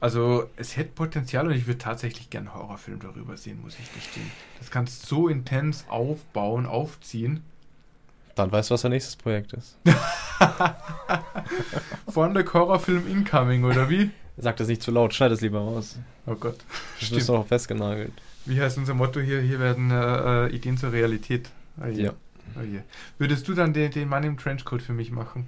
Also 0.00 0.48
es 0.56 0.76
hätte 0.76 0.92
Potenzial 0.92 1.46
und 1.46 1.52
ich 1.52 1.66
würde 1.66 1.78
tatsächlich 1.78 2.30
gern 2.30 2.48
einen 2.48 2.54
Horrorfilm 2.54 3.00
darüber 3.00 3.36
sehen, 3.36 3.60
muss 3.62 3.78
ich 3.78 3.92
gestehen. 3.92 4.30
Das 4.58 4.70
kannst 4.70 5.06
so 5.06 5.28
intens 5.28 5.84
aufbauen, 5.88 6.64
aufziehen. 6.66 7.44
Dann 8.34 8.52
weißt 8.52 8.70
du, 8.70 8.74
was 8.74 8.82
dein 8.82 8.92
nächstes 8.92 9.16
Projekt 9.16 9.52
ist. 9.52 9.76
Von 12.08 12.34
der 12.34 12.52
Horrorfilm 12.52 13.06
Incoming, 13.08 13.64
oder 13.64 13.90
wie? 13.90 14.10
Sag 14.36 14.56
das 14.56 14.68
nicht 14.68 14.82
zu 14.82 14.90
laut, 14.90 15.14
schneid 15.14 15.32
es 15.32 15.40
lieber 15.40 15.60
raus. 15.60 15.98
Oh 16.26 16.34
Gott. 16.34 16.58
Das 16.98 17.06
Stimmt. 17.06 17.20
ist 17.20 17.28
doch 17.28 17.46
festgenagelt. 17.46 18.12
Wie 18.46 18.60
heißt 18.60 18.78
unser 18.78 18.94
Motto 18.94 19.20
hier? 19.20 19.40
Hier 19.40 19.60
werden 19.60 19.90
äh, 19.90 20.46
äh, 20.46 20.54
Ideen 20.54 20.78
zur 20.78 20.92
Realität. 20.92 21.50
Oh 21.82 21.86
je. 21.86 22.04
Ja. 22.04 22.12
Oh 22.58 22.62
je. 22.62 22.80
Würdest 23.18 23.46
du 23.48 23.54
dann 23.54 23.72
den, 23.72 23.90
den 23.90 24.08
Mann 24.08 24.24
im 24.24 24.38
Trenchcoat 24.38 24.82
für 24.82 24.92
mich 24.92 25.10
machen? 25.10 25.46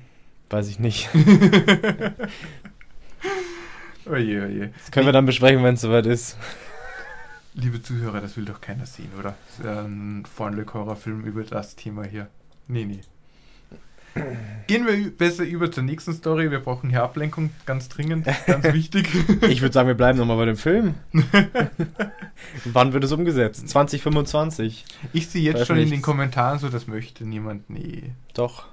Weiß 0.50 0.68
ich 0.68 0.78
nicht. 0.78 1.08
Oh 4.04 4.16
je, 4.16 4.40
oh 4.40 4.46
je. 4.46 4.68
Das 4.78 4.90
können 4.90 5.06
wir 5.06 5.12
dann 5.12 5.26
besprechen, 5.26 5.62
wenn 5.62 5.74
es 5.74 5.80
soweit 5.80 6.06
ist. 6.06 6.36
Liebe 7.54 7.82
Zuhörer, 7.82 8.20
das 8.20 8.36
will 8.36 8.44
doch 8.44 8.60
keiner 8.60 8.86
sehen, 8.86 9.10
oder? 9.18 9.36
Das 9.58 9.60
ist 9.60 9.66
ein 9.66 10.24
Horrorfilm 10.74 11.24
über 11.24 11.44
das 11.44 11.76
Thema 11.76 12.04
hier. 12.04 12.28
Nee, 12.68 12.84
nee. 12.84 13.00
Gehen 14.66 14.86
wir 14.86 15.10
besser 15.10 15.44
über 15.44 15.72
zur 15.72 15.84
nächsten 15.84 16.12
Story. 16.12 16.50
Wir 16.50 16.60
brauchen 16.60 16.90
hier 16.90 17.02
Ablenkung, 17.02 17.50
ganz 17.64 17.88
dringend, 17.88 18.26
ganz 18.46 18.64
wichtig. 18.72 19.08
Ich 19.48 19.62
würde 19.62 19.72
sagen, 19.72 19.88
wir 19.88 19.94
bleiben 19.94 20.18
nochmal 20.18 20.36
bei 20.36 20.44
dem 20.44 20.56
Film. 20.56 20.94
Wann 22.64 22.92
wird 22.92 23.04
es 23.04 23.12
umgesetzt? 23.12 23.68
2025. 23.68 24.84
Ich 25.14 25.28
sehe 25.28 25.42
jetzt 25.42 25.60
Weiß 25.60 25.66
schon 25.66 25.76
in 25.76 25.84
nichts. 25.84 25.96
den 25.96 26.02
Kommentaren 26.02 26.58
so, 26.58 26.68
das 26.68 26.86
möchte 26.86 27.24
niemand. 27.24 27.70
Nee. 27.70 28.12
Doch. 28.34 28.66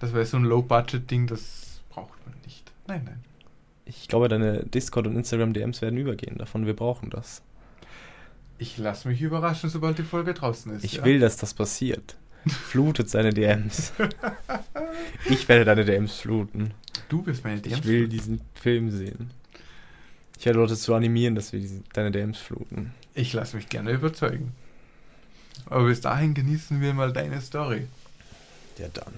Das 0.00 0.12
wäre 0.12 0.26
so 0.26 0.38
ein 0.38 0.44
Low-Budget-Ding, 0.44 1.28
das 1.28 1.80
braucht 1.90 2.18
man 2.26 2.34
nicht. 2.44 2.72
Nein, 2.88 3.02
nein. 3.04 3.20
Ich 3.84 4.08
glaube, 4.08 4.28
deine 4.28 4.64
Discord- 4.64 5.06
und 5.06 5.16
Instagram-DMs 5.16 5.82
werden 5.82 5.98
übergehen 5.98 6.36
davon. 6.38 6.66
Wir 6.66 6.74
brauchen 6.74 7.10
das. 7.10 7.42
Ich 8.58 8.76
lasse 8.76 9.08
mich 9.08 9.20
überraschen, 9.22 9.70
sobald 9.70 9.98
die 9.98 10.02
Folge 10.02 10.34
draußen 10.34 10.72
ist. 10.72 10.84
Ich 10.84 10.94
ja. 10.94 11.04
will, 11.04 11.20
dass 11.20 11.36
das 11.36 11.54
passiert. 11.54 12.16
Flutet 12.46 13.10
seine 13.10 13.32
DMs. 13.32 13.92
Ich 15.28 15.48
werde 15.48 15.64
deine 15.64 15.84
DMs 15.84 16.20
fluten. 16.20 16.72
Du 17.08 17.22
bist 17.22 17.44
meine 17.44 17.60
DMs. 17.60 17.78
Ich 17.78 17.84
will 17.84 18.08
diesen 18.08 18.40
Film 18.54 18.90
sehen. 18.90 19.30
Ich 20.38 20.46
werde 20.46 20.58
Leute 20.58 20.76
zu 20.76 20.94
animieren, 20.94 21.34
dass 21.34 21.52
wir 21.52 21.60
diese, 21.60 21.82
deine 21.92 22.10
DMs 22.10 22.38
fluten. 22.38 22.94
Ich 23.14 23.32
lasse 23.32 23.56
mich 23.56 23.68
gerne 23.68 23.90
überzeugen. 23.92 24.52
Aber 25.66 25.86
bis 25.86 26.00
dahin 26.00 26.34
genießen 26.34 26.80
wir 26.80 26.94
mal 26.94 27.12
deine 27.12 27.40
Story. 27.40 27.86
Ja, 28.78 28.88
dann. 28.92 29.12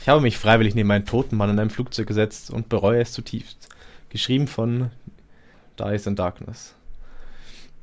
Ich 0.00 0.08
habe 0.08 0.20
mich 0.20 0.38
freiwillig 0.38 0.74
neben 0.74 0.90
einen 0.90 1.06
toten 1.06 1.36
Mann 1.36 1.50
in 1.50 1.58
einem 1.58 1.70
Flugzeug 1.70 2.08
gesetzt 2.08 2.50
und 2.50 2.68
bereue 2.68 3.02
es 3.02 3.12
zutiefst. 3.12 3.68
Geschrieben 4.08 4.48
von 4.48 4.90
Dice 5.78 6.06
in 6.06 6.16
Darkness. 6.16 6.74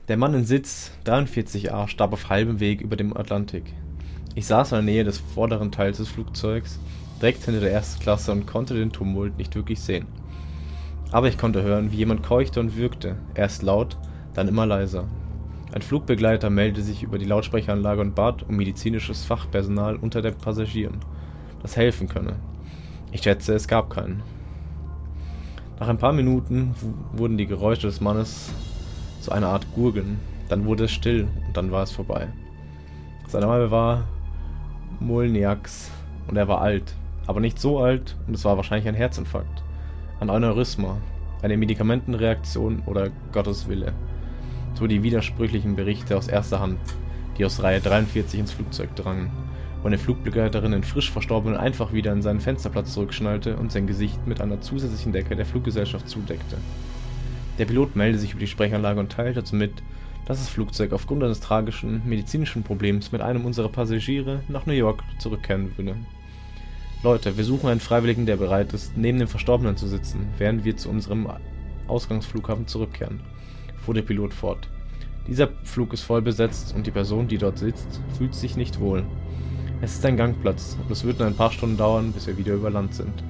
Der 0.07 0.15
Mann 0.15 0.33
in 0.33 0.45
Sitz, 0.45 0.91
43a, 1.05 1.89
starb 1.89 2.13
auf 2.13 2.29
halbem 2.29 2.61
Weg 2.61 2.79
über 2.79 2.95
dem 2.95 3.17
Atlantik. 3.17 3.73
Ich 4.35 4.45
saß 4.47 4.71
in 4.71 4.75
der 4.77 4.85
Nähe 4.85 5.03
des 5.03 5.17
vorderen 5.17 5.69
Teils 5.69 5.97
des 5.97 6.07
Flugzeugs, 6.07 6.79
direkt 7.21 7.43
hinter 7.43 7.59
der 7.59 7.73
ersten 7.73 8.01
Klasse 8.01 8.31
und 8.31 8.47
konnte 8.47 8.73
den 8.73 8.93
Tumult 8.93 9.37
nicht 9.37 9.53
wirklich 9.53 9.81
sehen. 9.81 10.05
Aber 11.11 11.27
ich 11.27 11.37
konnte 11.37 11.61
hören, 11.61 11.91
wie 11.91 11.97
jemand 11.97 12.23
keuchte 12.23 12.61
und 12.61 12.77
würgte, 12.77 13.17
erst 13.35 13.63
laut, 13.63 13.97
dann 14.33 14.47
immer 14.47 14.65
leiser. 14.65 15.09
Ein 15.73 15.81
Flugbegleiter 15.81 16.49
meldete 16.49 16.83
sich 16.83 17.03
über 17.03 17.17
die 17.17 17.25
Lautsprecheranlage 17.25 17.99
und 17.99 18.15
bat 18.15 18.43
um 18.47 18.55
medizinisches 18.55 19.25
Fachpersonal 19.25 19.97
unter 19.97 20.21
den 20.21 20.35
Passagieren, 20.35 20.99
das 21.61 21.75
helfen 21.75 22.07
könne. 22.07 22.37
Ich 23.11 23.23
schätze, 23.23 23.53
es 23.55 23.67
gab 23.67 23.89
keinen. 23.89 24.23
Nach 25.81 25.89
ein 25.89 25.97
paar 25.97 26.13
Minuten 26.13 26.75
wurden 27.11 27.37
die 27.37 27.45
Geräusche 27.45 27.87
des 27.87 27.99
Mannes 27.99 28.53
zu 29.27 29.33
einer 29.33 29.49
Art 29.49 29.67
Gurgeln, 29.75 30.19
dann 30.47 30.63
wurde 30.63 30.85
es 30.85 30.91
still 30.91 31.27
und 31.47 31.57
dann 31.57 31.69
war 31.69 31.83
es 31.83 31.91
vorbei. 31.91 32.27
Sein 33.27 33.41
Name 33.41 33.69
war 33.71 34.05
Molniaks 35.01 35.91
und 36.29 36.37
er 36.37 36.47
war 36.47 36.61
alt, 36.61 36.95
aber 37.25 37.41
nicht 37.41 37.59
so 37.59 37.79
alt 37.79 38.15
und 38.25 38.35
es 38.35 38.45
war 38.45 38.55
wahrscheinlich 38.55 38.87
ein 38.87 38.95
Herzinfarkt, 38.95 39.63
ein 40.21 40.29
Aneurysma, 40.29 40.95
eine 41.41 41.57
Medikamentenreaktion 41.57 42.83
oder 42.85 43.09
Gottes 43.33 43.67
Wille. 43.67 43.91
So 44.75 44.87
die 44.87 45.03
widersprüchlichen 45.03 45.75
Berichte 45.75 46.15
aus 46.15 46.29
erster 46.29 46.61
Hand, 46.61 46.79
die 47.37 47.43
aus 47.43 47.61
Reihe 47.61 47.81
43 47.81 48.39
ins 48.39 48.53
Flugzeug 48.53 48.95
drangen, 48.95 49.29
wo 49.81 49.87
eine 49.87 49.97
Flugbegleiterin 49.97 50.71
den 50.71 50.83
frisch 50.83 51.11
Verstorbenen 51.11 51.59
einfach 51.59 51.91
wieder 51.91 52.13
in 52.13 52.21
seinen 52.21 52.39
Fensterplatz 52.39 52.93
zurückschnallte 52.93 53.57
und 53.57 53.73
sein 53.73 53.87
Gesicht 53.87 54.25
mit 54.25 54.39
einer 54.39 54.61
zusätzlichen 54.61 55.11
Decke 55.11 55.35
der 55.35 55.45
Fluggesellschaft 55.45 56.07
zudeckte. 56.07 56.55
Der 57.57 57.65
Pilot 57.65 57.95
meldete 57.95 58.19
sich 58.19 58.31
über 58.31 58.39
die 58.39 58.47
Sprechanlage 58.47 58.99
und 58.99 59.11
teilte 59.11 59.41
dazu 59.41 59.55
mit, 59.55 59.73
dass 60.25 60.39
das 60.39 60.49
Flugzeug 60.49 60.91
aufgrund 60.91 61.23
eines 61.23 61.39
tragischen 61.39 62.01
medizinischen 62.07 62.63
Problems 62.63 63.11
mit 63.11 63.21
einem 63.21 63.45
unserer 63.45 63.69
Passagiere 63.69 64.41
nach 64.47 64.65
New 64.65 64.73
York 64.73 65.03
zurückkehren 65.19 65.71
würde. 65.77 65.95
Leute, 67.03 67.37
wir 67.37 67.43
suchen 67.43 67.69
einen 67.69 67.79
Freiwilligen, 67.79 68.25
der 68.25 68.37
bereit 68.37 68.73
ist, 68.73 68.97
neben 68.97 69.19
dem 69.19 69.27
Verstorbenen 69.27 69.77
zu 69.77 69.87
sitzen, 69.87 70.27
während 70.37 70.65
wir 70.65 70.75
zu 70.75 70.89
unserem 70.89 71.27
Ausgangsflughafen 71.87 72.67
zurückkehren, 72.67 73.21
fuhr 73.77 73.93
der 73.93 74.01
Pilot 74.01 74.33
fort. 74.33 74.67
Dieser 75.27 75.49
Flug 75.63 75.93
ist 75.93 76.01
voll 76.01 76.21
besetzt 76.21 76.73
und 76.75 76.87
die 76.87 76.91
Person, 76.91 77.27
die 77.27 77.37
dort 77.37 77.57
sitzt, 77.57 78.01
fühlt 78.17 78.35
sich 78.35 78.55
nicht 78.55 78.79
wohl. 78.79 79.03
Es 79.81 79.93
ist 79.93 80.05
ein 80.05 80.17
Gangplatz 80.17 80.77
und 80.83 80.91
es 80.91 81.03
wird 81.03 81.19
nur 81.19 81.27
ein 81.27 81.35
paar 81.35 81.51
Stunden 81.51 81.77
dauern, 81.77 82.11
bis 82.11 82.27
wir 82.27 82.37
wieder 82.37 82.53
über 82.53 82.69
Land 82.69 82.95
sind. 82.95 83.23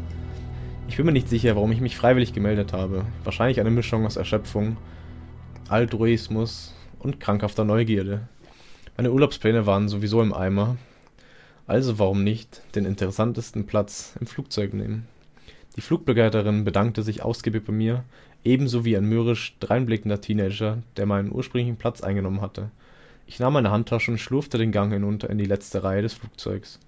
Ich 0.88 0.96
bin 0.96 1.06
mir 1.06 1.12
nicht 1.12 1.30
sicher, 1.30 1.56
warum 1.56 1.72
ich 1.72 1.82
mich 1.82 1.98
freiwillig 1.98 2.34
gemeldet 2.34 2.74
habe. 2.74 3.06
Wahrscheinlich 3.24 3.60
eine 3.60 3.70
Mischung 3.70 4.06
aus 4.06 4.16
Erschöpfung, 4.16 4.78
Altruismus 5.68 6.74
und 7.00 7.20
krankhafter 7.20 7.66
Neugierde. 7.66 8.28
Meine 8.96 9.12
Urlaubspläne 9.12 9.66
waren 9.66 9.90
sowieso 9.90 10.22
im 10.22 10.34
Eimer. 10.34 10.78
Also 11.68 12.00
warum 12.00 12.24
nicht 12.24 12.62
den 12.74 12.86
interessantesten 12.86 13.68
Platz 13.68 14.16
im 14.20 14.28
Flugzeug 14.28 14.74
nehmen? 14.74 15.08
Die 15.76 15.82
Flugbegleiterin 15.82 16.64
bedankte 16.64 17.04
sich 17.04 17.22
ausgiebig 17.22 17.66
bei 17.66 17.74
mir, 17.74 18.04
ebenso 18.44 18.86
wie 18.86 18.98
ein 18.98 19.06
mürrisch 19.06 19.56
dreinblickender 19.60 20.22
Teenager, 20.22 20.80
der 20.96 21.06
meinen 21.06 21.32
ursprünglichen 21.32 21.76
Platz 21.76 22.02
eingenommen 22.02 22.42
hatte. 22.42 22.72
Ich 23.28 23.40
nahm 23.40 23.54
meine 23.54 23.72
Handtasche 23.72 24.10
und 24.10 24.18
schlurfte 24.18 24.58
den 24.58 24.72
Gang 24.72 24.92
hinunter 24.92 25.30
in 25.30 25.38
die 25.38 25.46
letzte 25.46 25.84
Reihe 25.84 26.02
des 26.02 26.14
Flugzeugs. 26.14 26.80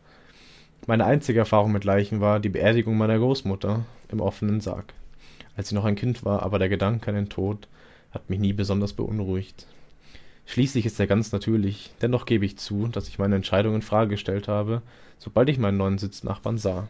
Meine 0.90 1.06
einzige 1.06 1.38
Erfahrung 1.38 1.72
mit 1.72 1.84
Leichen 1.84 2.20
war 2.20 2.40
die 2.40 2.50
Beerdigung 2.50 2.98
meiner 2.98 3.20
Großmutter 3.20 3.86
im 4.12 4.22
offenen 4.22 4.60
Sarg. 4.60 4.96
Als 5.56 5.70
sie 5.70 5.76
noch 5.76 5.86
ein 5.86 5.96
Kind 5.96 6.26
war, 6.26 6.42
aber 6.42 6.58
der 6.58 6.68
Gedanke 6.68 7.12
an 7.12 7.16
den 7.16 7.30
Tod 7.30 7.68
hat 8.10 8.28
mich 8.28 8.40
nie 8.40 8.54
besonders 8.54 8.94
beunruhigt. 8.94 9.68
Schließlich 10.48 10.88
ist 10.88 11.00
er 11.00 11.06
ganz 11.06 11.32
natürlich, 11.32 11.92
dennoch 12.02 12.26
gebe 12.26 12.44
ich 12.44 12.58
zu, 12.58 12.88
dass 12.88 13.08
ich 13.08 13.20
meine 13.20 13.36
Entscheidung 13.36 13.76
in 13.76 13.84
Frage 13.84 14.10
gestellt 14.10 14.48
habe, 14.48 14.82
sobald 15.20 15.48
ich 15.50 15.60
meinen 15.60 15.78
neuen 15.78 16.00
Sitznachbarn 16.00 16.58
sah. 16.58 16.88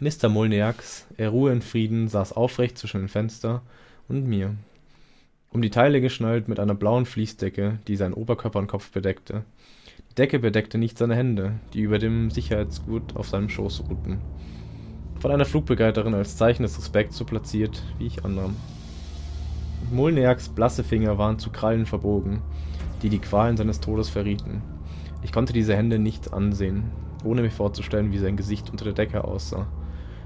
Mr. 0.00 0.28
Molniaks, 0.28 1.06
er 1.16 1.28
ruhe 1.28 1.52
in 1.52 1.62
Frieden, 1.62 2.08
saß 2.08 2.32
aufrecht 2.32 2.76
zwischen 2.76 3.02
dem 3.02 3.08
Fenster 3.08 3.62
und 4.08 4.26
mir. 4.26 4.56
Um 5.52 5.62
die 5.62 5.70
Teile 5.70 6.00
geschnallt 6.00 6.48
mit 6.48 6.58
einer 6.58 6.74
blauen 6.74 7.06
Fließdecke, 7.06 7.78
die 7.86 7.94
seinen 7.94 8.14
Oberkörper 8.14 8.58
und 8.58 8.66
Kopf 8.66 8.90
bedeckte. 8.90 9.44
Decke 10.18 10.38
bedeckte 10.38 10.78
nicht 10.78 10.96
seine 10.96 11.14
Hände, 11.14 11.60
die 11.74 11.82
über 11.82 11.98
dem 11.98 12.30
Sicherheitsgurt 12.30 13.16
auf 13.16 13.28
seinem 13.28 13.50
Schoß 13.50 13.84
ruhten. 13.90 14.18
Von 15.20 15.30
einer 15.30 15.44
Flugbegleiterin 15.44 16.14
als 16.14 16.38
Zeichen 16.38 16.62
des 16.62 16.78
Respekts 16.78 17.18
so 17.18 17.26
platziert, 17.26 17.82
wie 17.98 18.06
ich 18.06 18.24
annahm. 18.24 18.56
Molniaks 19.92 20.48
blasse 20.48 20.84
Finger 20.84 21.18
waren 21.18 21.38
zu 21.38 21.50
Krallen 21.50 21.84
verbogen, 21.84 22.40
die 23.02 23.10
die 23.10 23.18
Qualen 23.18 23.58
seines 23.58 23.80
Todes 23.80 24.08
verrieten. 24.08 24.62
Ich 25.22 25.32
konnte 25.32 25.52
diese 25.52 25.76
Hände 25.76 25.98
nicht 25.98 26.32
ansehen, 26.32 26.84
ohne 27.22 27.42
mir 27.42 27.50
vorzustellen, 27.50 28.10
wie 28.10 28.18
sein 28.18 28.38
Gesicht 28.38 28.70
unter 28.70 28.86
der 28.86 28.94
Decke 28.94 29.22
aussah. 29.22 29.66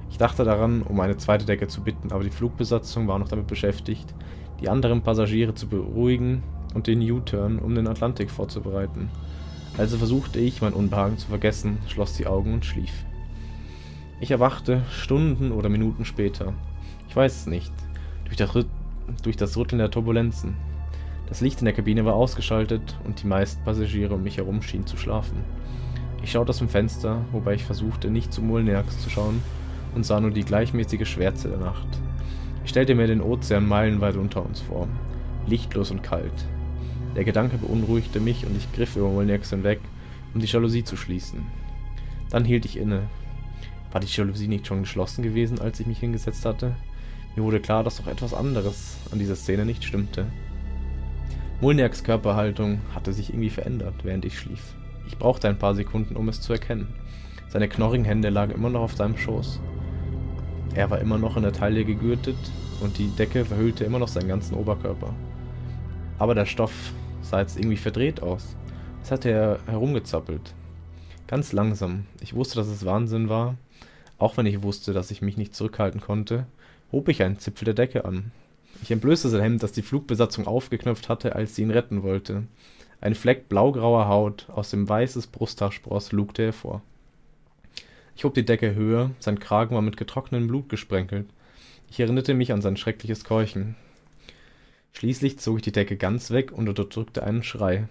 Ich 0.08 0.18
dachte 0.18 0.44
daran, 0.44 0.82
um 0.82 1.00
eine 1.00 1.16
zweite 1.16 1.46
Decke 1.46 1.66
zu 1.66 1.82
bitten, 1.82 2.12
aber 2.12 2.22
die 2.22 2.30
Flugbesatzung 2.30 3.08
war 3.08 3.18
noch 3.18 3.28
damit 3.28 3.48
beschäftigt, 3.48 4.14
die 4.60 4.68
anderen 4.68 5.02
Passagiere 5.02 5.54
zu 5.54 5.66
beruhigen 5.66 6.44
und 6.74 6.86
den 6.86 7.02
U-Turn 7.10 7.58
um 7.58 7.74
den 7.74 7.88
Atlantik 7.88 8.30
vorzubereiten. 8.30 9.10
Also 9.78 9.98
versuchte 9.98 10.38
ich, 10.38 10.60
mein 10.60 10.72
Unbehagen 10.72 11.18
zu 11.18 11.28
vergessen, 11.28 11.78
schloss 11.86 12.14
die 12.14 12.26
Augen 12.26 12.54
und 12.54 12.64
schlief. 12.64 12.92
Ich 14.20 14.30
erwachte 14.30 14.82
Stunden 14.90 15.52
oder 15.52 15.68
Minuten 15.68 16.04
später. 16.04 16.52
Ich 17.08 17.16
weiß 17.16 17.34
es 17.34 17.46
nicht. 17.46 17.72
Durch 18.24 18.36
das, 18.36 18.50
durch 19.22 19.36
das 19.36 19.56
Rütteln 19.56 19.78
der 19.78 19.90
Turbulenzen. 19.90 20.54
Das 21.28 21.40
Licht 21.40 21.60
in 21.60 21.64
der 21.64 21.74
Kabine 21.74 22.04
war 22.04 22.14
ausgeschaltet 22.14 22.98
und 23.04 23.22
die 23.22 23.26
meisten 23.26 23.64
Passagiere 23.64 24.14
um 24.14 24.22
mich 24.22 24.36
herum 24.36 24.62
schienen 24.62 24.86
zu 24.86 24.96
schlafen. 24.96 25.44
Ich 26.22 26.32
schaute 26.32 26.50
aus 26.50 26.58
dem 26.58 26.68
Fenster, 26.68 27.24
wobei 27.32 27.54
ich 27.54 27.64
versuchte, 27.64 28.10
nicht 28.10 28.32
zu 28.32 28.42
Mulnerx 28.42 29.00
zu 29.00 29.08
schauen 29.08 29.40
und 29.94 30.04
sah 30.04 30.20
nur 30.20 30.32
die 30.32 30.44
gleichmäßige 30.44 31.08
Schwärze 31.08 31.48
der 31.48 31.58
Nacht. 31.58 31.88
Ich 32.64 32.70
stellte 32.70 32.94
mir 32.94 33.06
den 33.06 33.22
Ozean 33.22 33.66
meilenweit 33.66 34.16
unter 34.16 34.44
uns 34.44 34.60
vor, 34.60 34.86
lichtlos 35.46 35.90
und 35.90 36.02
kalt. 36.02 36.44
Der 37.16 37.24
Gedanke 37.24 37.58
beunruhigte 37.58 38.20
mich 38.20 38.46
und 38.46 38.56
ich 38.56 38.72
griff 38.72 38.96
über 38.96 39.08
Mulnerx 39.08 39.50
hinweg, 39.50 39.80
um 40.34 40.40
die 40.40 40.46
Jalousie 40.46 40.84
zu 40.84 40.96
schließen. 40.96 41.42
Dann 42.30 42.44
hielt 42.44 42.64
ich 42.64 42.76
inne. 42.76 43.02
War 43.90 44.00
die 44.00 44.06
Jalousie 44.06 44.46
nicht 44.46 44.66
schon 44.66 44.82
geschlossen 44.82 45.22
gewesen, 45.22 45.60
als 45.60 45.80
ich 45.80 45.86
mich 45.86 45.98
hingesetzt 45.98 46.44
hatte? 46.44 46.76
Mir 47.34 47.42
wurde 47.42 47.60
klar, 47.60 47.82
dass 47.82 47.96
doch 47.96 48.06
etwas 48.06 48.34
anderes 48.34 48.96
an 49.10 49.18
dieser 49.18 49.36
Szene 49.36 49.64
nicht 49.64 49.84
stimmte. 49.84 50.26
Mulniaks 51.60 52.04
Körperhaltung 52.04 52.78
hatte 52.94 53.12
sich 53.12 53.30
irgendwie 53.30 53.50
verändert, 53.50 53.94
während 54.02 54.24
ich 54.24 54.38
schlief. 54.38 54.74
Ich 55.06 55.18
brauchte 55.18 55.48
ein 55.48 55.58
paar 55.58 55.74
Sekunden, 55.74 56.16
um 56.16 56.28
es 56.28 56.40
zu 56.40 56.52
erkennen. 56.52 56.94
Seine 57.48 57.68
knorrigen 57.68 58.04
Hände 58.04 58.30
lagen 58.30 58.52
immer 58.52 58.70
noch 58.70 58.82
auf 58.82 58.94
seinem 58.94 59.16
Schoß. 59.16 59.60
Er 60.74 60.88
war 60.90 61.00
immer 61.00 61.18
noch 61.18 61.36
in 61.36 61.42
der 61.42 61.52
Taille 61.52 61.84
gegürtet 61.84 62.38
und 62.80 62.96
die 62.98 63.08
Decke 63.08 63.44
verhüllte 63.44 63.84
immer 63.84 63.98
noch 63.98 64.08
seinen 64.08 64.28
ganzen 64.28 64.54
Oberkörper. 64.54 65.12
Aber 66.20 66.34
der 66.34 66.44
Stoff 66.44 66.92
sah 67.22 67.40
jetzt 67.40 67.56
irgendwie 67.56 67.78
verdreht 67.78 68.22
aus. 68.22 68.54
Es 69.02 69.10
hatte 69.10 69.30
er 69.30 69.58
herumgezappelt. 69.64 70.54
Ganz 71.26 71.52
langsam. 71.54 72.04
Ich 72.20 72.34
wusste, 72.34 72.56
dass 72.56 72.66
es 72.66 72.84
Wahnsinn 72.84 73.30
war. 73.30 73.56
Auch 74.18 74.36
wenn 74.36 74.44
ich 74.44 74.62
wusste, 74.62 74.92
dass 74.92 75.10
ich 75.10 75.22
mich 75.22 75.38
nicht 75.38 75.54
zurückhalten 75.54 76.02
konnte, 76.02 76.46
hob 76.92 77.08
ich 77.08 77.22
einen 77.22 77.38
Zipfel 77.38 77.64
der 77.64 77.72
Decke 77.72 78.04
an. 78.04 78.32
Ich 78.82 78.90
entblößte 78.90 79.30
sein 79.30 79.40
Hemd, 79.40 79.62
das 79.62 79.72
die 79.72 79.80
Flugbesatzung 79.80 80.46
aufgeknöpft 80.46 81.08
hatte, 81.08 81.34
als 81.34 81.54
sie 81.54 81.62
ihn 81.62 81.70
retten 81.70 82.02
wollte. 82.02 82.42
Ein 83.00 83.14
Fleck 83.14 83.48
blaugrauer 83.48 84.06
Haut 84.08 84.46
aus 84.50 84.68
dem 84.68 84.86
weißes 84.86 85.28
Brusthaar 85.28 85.72
spross, 85.72 86.12
lugte 86.12 86.42
hervor. 86.42 86.82
Ich 88.14 88.24
hob 88.24 88.34
die 88.34 88.44
Decke 88.44 88.74
höher, 88.74 89.10
sein 89.20 89.38
Kragen 89.38 89.74
war 89.74 89.80
mit 89.80 89.96
getrocknetem 89.96 90.48
Blut 90.48 90.68
gesprenkelt. 90.68 91.30
Ich 91.90 91.98
erinnerte 91.98 92.34
mich 92.34 92.52
an 92.52 92.60
sein 92.60 92.76
schreckliches 92.76 93.24
Keuchen. 93.24 93.74
Schließlich 94.92 95.38
zog 95.38 95.56
ich 95.56 95.62
die 95.62 95.72
Decke 95.72 95.96
ganz 95.96 96.30
weg 96.30 96.52
und 96.52 96.68
unterdrückte 96.68 97.22
einen 97.22 97.42
Schrei. 97.42 97.88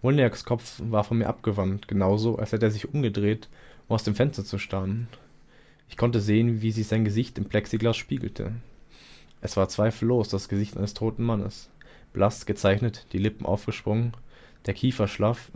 Wolniaks 0.00 0.44
Kopf 0.44 0.80
war 0.84 1.04
von 1.04 1.18
mir 1.18 1.28
abgewandt, 1.28 1.86
genauso, 1.86 2.36
als 2.36 2.52
hätte 2.52 2.66
er 2.66 2.72
sich 2.72 2.92
umgedreht, 2.92 3.48
um 3.86 3.94
aus 3.94 4.02
dem 4.02 4.14
Fenster 4.14 4.44
zu 4.44 4.58
starren. 4.58 5.08
Ich 5.88 5.96
konnte 5.96 6.20
sehen, 6.20 6.62
wie 6.62 6.72
sich 6.72 6.88
sein 6.88 7.04
Gesicht 7.04 7.38
im 7.38 7.44
Plexiglas 7.44 7.96
spiegelte. 7.96 8.52
Es 9.40 9.56
war 9.56 9.68
zweifellos 9.68 10.28
das 10.28 10.48
Gesicht 10.48 10.76
eines 10.76 10.94
toten 10.94 11.22
Mannes. 11.22 11.70
Blass 12.12 12.46
gezeichnet, 12.46 13.06
die 13.12 13.18
Lippen 13.18 13.46
aufgesprungen, 13.46 14.12
der 14.66 14.74
Kiefer 14.74 15.06
schlaff. 15.06 15.50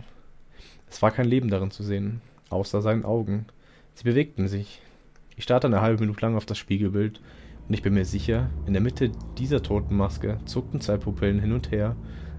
Es 0.88 1.02
war 1.02 1.10
kein 1.10 1.26
Leben 1.26 1.50
darin 1.50 1.70
zu 1.70 1.82
sehen, 1.82 2.20
außer 2.50 2.82
seinen 2.82 3.04
Augen. 3.04 3.46
Sie 3.94 4.04
bewegten 4.04 4.48
sich. 4.48 4.80
Ich 5.36 5.44
starrte 5.44 5.66
eine 5.66 5.80
halbe 5.80 6.00
Minute 6.00 6.20
lang 6.20 6.36
auf 6.36 6.46
das 6.46 6.58
Spiegelbild 6.58 7.20
und 7.68 7.74
ich 7.74 7.82
bin 7.82 7.94
mir 7.94 8.04
sicher, 8.04 8.48
in 8.66 8.72
der 8.72 8.82
Mitte 8.82 9.10
dieser 9.38 9.62
Totenmaske 9.62 10.38
zuckten 10.44 10.80
zwei 10.80 10.96
Pupillen 10.96 11.40
hin 11.40 11.52
und 11.52 11.72
her, 11.72 11.96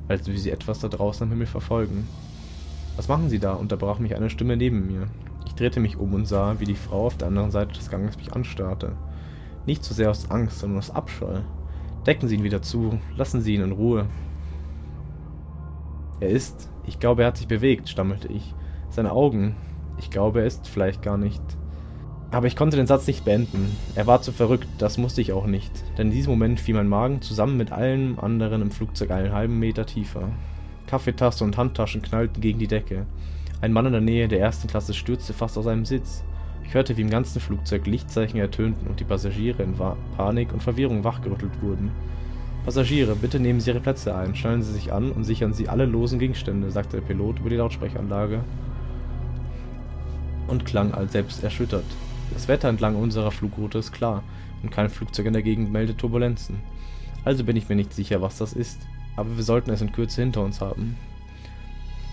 als 0.08 0.28
wie 0.28 0.38
sie 0.38 0.52
etwas 0.52 0.80
da 0.80 0.88
draußen 0.88 1.24
am 1.24 1.30
Himmel 1.32 1.48
verfolgen. 1.48 2.08
Was 2.96 3.10
machen 3.10 3.30
Sie 3.30 3.40
da? 3.40 3.54
unterbrach 3.54 4.00
mich 4.00 4.16
eine 4.16 4.30
Stimme 4.30 4.58
neben 4.58 4.88
mir. 4.88 5.08
Ich 5.46 5.54
drehte 5.54 5.80
mich 5.80 5.98
um 5.98 6.14
und 6.14 6.26
sah, 6.28 6.60
wie 6.60 6.66
die 6.66 6.76
Frau 6.76 7.06
auf 7.06 7.18
der 7.18 7.28
anderen 7.28 7.52
Seite 7.52 7.74
des 7.74 7.90
Ganges 7.90 8.18
mich 8.18 8.34
anstarrte. 8.34 8.96
Nicht 9.66 9.84
so 9.84 9.94
sehr 9.94 10.10
aus 10.10 10.32
Angst, 10.32 10.60
sondern 10.60 10.80
aus 10.80 10.92
Abscheu. 10.92 11.42
Decken 12.06 12.30
Sie 12.30 12.36
ihn 12.36 12.44
wieder 12.44 12.62
zu, 12.62 13.00
lassen 13.18 13.42
Sie 13.42 13.54
ihn 13.54 13.62
in 13.62 13.74
Ruhe. 13.74 14.08
Er 16.22 16.30
ist, 16.30 16.70
ich 16.86 17.00
glaube, 17.00 17.24
er 17.24 17.28
hat 17.28 17.38
sich 17.38 17.48
bewegt, 17.48 17.90
stammelte 17.90 18.30
ich. 18.30 18.56
Seine 18.90 19.12
Augen, 19.12 19.56
ich 19.98 20.10
glaube, 20.10 20.40
er 20.40 20.48
ist 20.48 20.68
vielleicht 20.68 21.02
gar 21.02 21.18
nicht. 21.18 21.44
Aber 22.30 22.48
ich 22.48 22.58
konnte 22.58 22.76
den 22.76 22.88
Satz 22.88 23.08
nicht 23.08 23.24
beenden. 23.24 23.76
Er 23.96 24.06
war 24.06 24.22
zu 24.22 24.32
verrückt, 24.32 24.68
das 24.80 24.98
musste 24.98 25.22
ich 25.22 25.32
auch 25.32 25.46
nicht. 25.46 25.72
Denn 25.98 26.08
in 26.08 26.14
diesem 26.14 26.32
Moment 26.32 26.60
fiel 26.60 26.76
mein 26.76 26.90
Magen 26.90 27.22
zusammen 27.22 27.56
mit 27.56 27.72
allen 27.72 28.20
anderen 28.20 28.62
im 28.62 28.72
Flugzeug 28.72 29.12
einen 29.12 29.32
halben 29.32 29.60
Meter 29.60 29.86
tiefer. 29.86 30.30
Kaffeetasse 30.88 31.44
und 31.44 31.58
Handtaschen 31.58 32.02
knallten 32.02 32.42
gegen 32.42 32.60
die 32.60 32.68
Decke. 32.68 33.06
Ein 33.62 33.72
Mann 33.74 33.86
in 33.86 33.94
der 33.94 34.02
Nähe 34.02 34.28
der 34.28 34.42
ersten 34.42 34.68
Klasse 34.68 34.94
stürzte 34.94 35.34
fast 35.34 35.58
aus 35.58 35.66
seinem 35.66 35.86
Sitz. 35.86 36.24
Ich 36.66 36.74
hörte, 36.74 36.98
wie 36.98 37.02
im 37.02 37.10
ganzen 37.10 37.40
Flugzeug 37.40 37.88
Lichtzeichen 37.88 38.40
ertönten 38.40 38.88
und 38.88 39.00
die 39.00 39.06
Passagiere 39.06 39.64
in 39.64 39.76
Panik 40.18 40.52
und 40.52 40.62
Verwirrung 40.62 41.06
wachgerüttelt 41.06 41.62
wurden. 41.62 41.92
Passagiere, 42.66 43.16
bitte 43.16 43.40
nehmen 43.40 43.62
Sie 43.62 43.70
Ihre 43.70 43.80
Plätze 43.80 44.14
ein, 44.14 44.36
schnallen 44.36 44.62
Sie 44.62 44.74
sich 44.74 44.92
an 44.92 45.14
und 45.14 45.24
sichern 45.24 45.54
Sie 45.54 45.70
alle 45.70 45.86
losen 45.86 46.20
Gegenstände, 46.20 46.70
sagte 46.72 46.98
der 46.98 47.08
Pilot 47.08 47.40
über 47.40 47.50
die 47.50 47.56
Lautsprecheranlage 47.56 48.42
und 50.50 50.66
klang 50.66 50.94
allselbst 50.94 51.42
erschüttert. 51.44 51.86
Das 52.34 52.48
Wetter 52.48 52.70
entlang 52.70 52.96
unserer 52.96 53.32
Flugroute 53.32 53.78
ist 53.80 53.92
klar 53.92 54.24
und 54.64 54.72
kein 54.72 54.90
Flugzeug 54.90 55.26
in 55.26 55.34
der 55.34 55.44
Gegend 55.44 55.72
meldet 55.72 55.98
Turbulenzen. 55.98 56.60
Also 57.26 57.44
bin 57.44 57.58
ich 57.58 57.68
mir 57.70 57.76
nicht 57.76 57.94
sicher, 57.94 58.22
was 58.22 58.38
das 58.38 58.54
ist, 58.54 58.80
aber 59.16 59.36
wir 59.36 59.44
sollten 59.44 59.72
es 59.72 59.82
in 59.82 59.92
Kürze 59.92 60.22
hinter 60.22 60.44
uns 60.44 60.62
haben. 60.62 60.98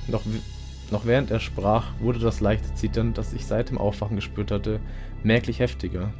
Noch 0.09 0.22
noch 0.90 1.07
während 1.07 1.31
er 1.31 1.40
sprach, 1.40 1.87
wurde 1.98 2.18
das 2.18 2.40
leichte 2.40 2.74
Zittern, 2.74 3.14
das 3.14 3.33
ich 3.33 3.46
seit 3.46 3.70
dem 3.70 3.79
Aufwachen 3.79 4.16
gespürt 4.16 4.50
hatte, 4.50 4.81
merklich 5.22 5.59
heftiger. 5.59 6.12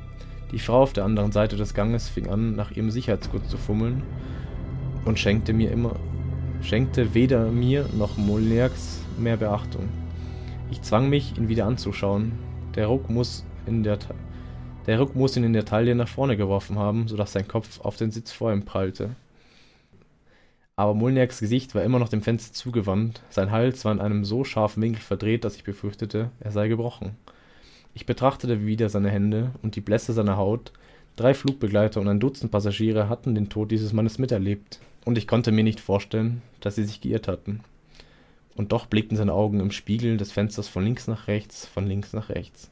Die 0.53 0.59
Frau 0.59 0.83
auf 0.83 0.95
der 0.95 1.05
anderen 1.05 1.33
Seite 1.33 1.57
des 1.57 1.75
Ganges 1.75 2.09
fing 2.09 2.29
an, 2.29 2.57
nach 2.57 2.71
ihrem 2.71 2.91
Sicherheitsgurt 2.91 3.49
zu 3.49 3.59
fummeln 3.59 4.03
und 5.05 5.19
schenkte 5.19 5.53
mir 5.53 5.71
immer 5.71 5.97
schenkte 6.65 7.13
weder 7.13 7.51
mir 7.51 7.87
noch 7.97 8.17
Molniaks 8.17 9.01
mehr 9.19 9.37
Beachtung. 9.37 9.89
Ich 10.71 10.81
zwang 10.81 11.11
mich, 11.11 11.37
ihn 11.37 11.49
wieder 11.49 11.67
anzuschauen. 11.67 12.33
Der 12.75 12.87
Ruck 12.87 13.11
muss 13.11 13.45
in 13.67 13.83
der 13.83 13.99
der 14.87 14.99
Ruck 14.99 15.17
muss 15.17 15.37
ihn 15.37 15.45
in 15.45 15.55
der 15.55 15.65
Taille 15.65 15.95
nach 15.95 16.09
vorne 16.09 16.37
geworfen 16.37 16.79
haben, 16.79 17.09
sodass 17.09 17.33
sein 17.33 17.49
Kopf 17.49 17.81
auf 17.81 17.97
den 17.97 18.11
Sitz 18.11 18.33
vor 18.33 18.53
ihm 18.53 18.65
prallte. 18.65 19.17
Aber 20.77 20.95
Molniaks 20.95 21.41
Gesicht 21.41 21.75
war 21.75 21.85
immer 21.85 21.99
noch 21.99 22.09
dem 22.09 22.21
Fenster 22.21 22.53
zugewandt, 22.53 23.23
sein 23.31 23.51
Hals 23.51 23.85
war 23.85 23.93
in 23.93 24.01
einem 24.01 24.25
so 24.25 24.45
scharfen 24.45 24.83
Winkel 24.83 25.01
verdreht, 25.01 25.45
dass 25.45 25.57
ich 25.57 25.65
befürchtete, 25.65 26.31
er 26.41 26.51
sei 26.51 26.69
gebrochen. 26.69 27.17
Ich 27.95 28.07
betrachtete 28.07 28.67
wieder 28.67 28.89
seine 28.89 29.09
Hände 29.09 29.53
und 29.63 29.77
die 29.77 29.81
Blässe 29.81 30.13
seiner 30.13 30.37
Haut, 30.37 30.73
drei 31.17 31.33
Flugbegleiter 31.33 32.01
und 32.01 32.09
ein 32.09 32.21
Dutzend 32.21 32.51
Passagiere 32.51 33.09
hatten 33.09 33.35
den 33.35 33.49
Tod 33.49 33.71
dieses 33.71 33.93
Mannes 33.93 34.19
miterlebt, 34.19 34.81
und 35.05 35.17
ich 35.17 35.29
konnte 35.29 35.53
mir 35.53 35.65
nicht 35.65 35.81
vorstellen, 35.81 36.43
dass 36.61 36.75
sie 36.75 36.85
sich 36.85 37.01
geirrt 37.01 37.29
hatten. 37.29 37.61
Und 38.57 38.73
doch 38.73 38.87
blickten 38.87 39.17
seine 39.17 39.33
Augen 39.33 39.61
im 39.61 39.71
Spiegel 39.71 40.17
des 40.17 40.33
Fensters 40.33 40.69
von 40.69 40.85
links 40.85 41.07
nach 41.07 41.29
rechts, 41.29 41.67
von 41.67 41.87
links 41.87 42.13
nach 42.13 42.31
rechts. 42.31 42.71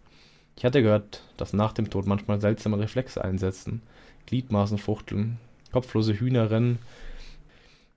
Ich 0.56 0.64
hatte 0.64 0.82
gehört, 0.82 1.22
dass 1.36 1.52
nach 1.52 1.72
dem 1.72 1.90
Tod 1.90 2.06
manchmal 2.06 2.40
seltsame 2.40 2.78
Reflexe 2.78 3.22
einsetzen, 3.22 3.82
Gliedmaßen 4.26 4.78
fuchteln, 4.78 5.38
kopflose 5.72 6.14
Hühner 6.14 6.50
rennen 6.50 6.78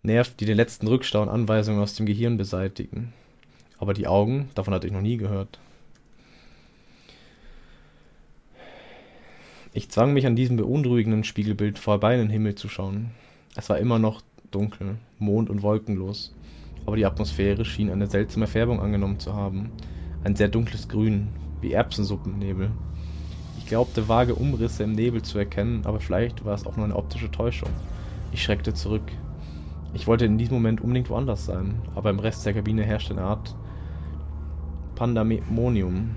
Nerv, 0.06 0.36
die 0.36 0.46
den 0.46 0.58
letzten 0.58 0.88
Rückstau 0.88 1.24
und 1.24 1.30
Anweisungen 1.30 1.82
aus 1.82 1.96
dem 1.96 2.06
Gehirn 2.06 2.38
beseitigen. 2.38 3.12
Aber 3.80 3.94
die 3.94 4.08
Augen, 4.08 4.50
davon 4.54 4.74
hatte 4.74 4.86
ich 4.88 4.94
noch 4.94 5.02
nie 5.02 5.18
gehört. 5.18 5.60
Ich 9.74 9.90
zwang 9.90 10.14
mich 10.14 10.26
an 10.26 10.36
diesem 10.36 10.58
beunruhigenden 10.58 11.24
Spiegelbild 11.24 11.80
vorbei 11.80 12.14
in 12.14 12.20
den 12.20 12.30
Himmel 12.30 12.56
zu 12.56 12.70
schauen. 12.70 13.12
Es 13.56 13.68
war 13.70 13.80
immer 13.80 14.00
noch 14.00 14.22
dunkel, 14.52 14.98
mond- 15.20 15.50
und 15.50 15.64
wolkenlos, 15.64 16.34
aber 16.86 16.96
die 16.96 17.06
Atmosphäre 17.06 17.66
schien 17.66 17.90
eine 17.90 18.08
seltsame 18.08 18.48
Färbung 18.48 18.80
angenommen 18.80 19.20
zu 19.20 19.34
haben. 19.34 19.72
Ein 20.24 20.36
sehr 20.36 20.48
dunkles 20.48 20.88
Grün, 20.88 21.28
wie 21.66 21.74
Erbsensuppennebel. 21.74 22.70
Ich 23.58 23.66
glaubte 23.66 24.08
vage 24.08 24.36
Umrisse 24.36 24.84
im 24.84 24.92
Nebel 24.92 25.24
zu 25.24 25.40
erkennen, 25.40 25.82
aber 25.86 26.00
vielleicht 26.00 26.46
war 26.46 26.54
es 26.54 26.68
auch 26.68 26.76
nur 26.76 26.86
eine 26.86 26.96
optische 26.96 27.32
Täuschung. 27.32 27.70
Ich 28.32 28.44
schreckte 28.44 28.76
zurück. 28.76 29.12
Ich 29.96 30.06
wollte 30.06 30.26
in 30.26 30.38
diesem 30.38 30.54
Moment 30.54 30.82
unbedingt 30.82 31.10
woanders 31.10 31.46
sein, 31.46 31.82
aber 31.96 32.12
im 32.12 32.20
Rest 32.20 32.46
der 32.46 32.54
Kabine 32.54 32.84
herrschte 32.84 33.14
eine 33.14 33.24
Art 33.24 33.56
Pandemonium. 34.94 36.16